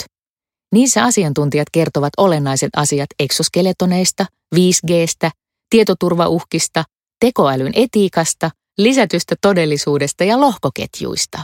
Niissä 0.71 1.03
asiantuntijat 1.03 1.67
kertovat 1.71 2.13
olennaiset 2.17 2.69
asiat 2.75 3.09
eksoskeletoneista, 3.19 4.25
5Gstä, 4.55 5.29
tietoturvauhkista, 5.69 6.83
tekoälyn 7.19 7.71
etiikasta, 7.75 8.51
lisätystä 8.77 9.35
todellisuudesta 9.41 10.23
ja 10.23 10.41
lohkoketjuista. 10.41 11.39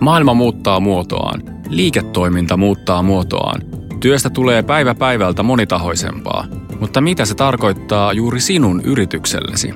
Maailma 0.00 0.34
muuttaa 0.34 0.80
muotoaan. 0.80 1.53
Liiketoiminta 1.68 2.56
muuttaa 2.56 3.02
muotoaan. 3.02 3.62
Työstä 4.00 4.30
tulee 4.30 4.62
päivä 4.62 4.94
päivältä 4.94 5.42
monitahoisempaa. 5.42 6.46
Mutta 6.80 7.00
mitä 7.00 7.24
se 7.24 7.34
tarkoittaa 7.34 8.12
juuri 8.12 8.40
sinun 8.40 8.80
yrityksellesi? 8.80 9.74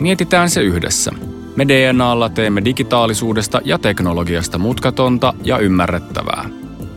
Mietitään 0.00 0.50
se 0.50 0.62
yhdessä. 0.62 1.12
Me 1.56 1.68
DNAlla 1.68 2.28
teemme 2.28 2.64
digitaalisuudesta 2.64 3.60
ja 3.64 3.78
teknologiasta 3.78 4.58
mutkatonta 4.58 5.34
ja 5.44 5.58
ymmärrettävää. 5.58 6.48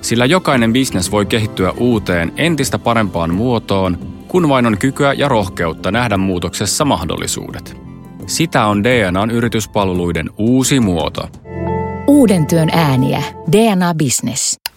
Sillä 0.01 0.25
jokainen 0.25 0.73
bisnes 0.73 1.11
voi 1.11 1.25
kehittyä 1.25 1.71
uuteen 1.71 2.33
entistä 2.37 2.79
parempaan 2.79 3.33
muotoon, 3.33 3.97
kun 4.27 4.49
vain 4.49 4.65
on 4.65 4.77
kykyä 4.77 5.13
ja 5.13 5.27
rohkeutta 5.27 5.91
nähdä 5.91 6.17
muutoksessa 6.17 6.85
mahdollisuudet. 6.85 7.77
Sitä 8.25 8.65
on 8.65 8.83
DNAn 8.83 9.31
yrityspalveluiden 9.31 10.29
uusi 10.37 10.79
muoto. 10.79 11.29
Uuden 12.11 12.47
työn 12.47 12.69
ääniä. 12.69 13.23
DNA 13.51 13.93
Business. 13.93 14.70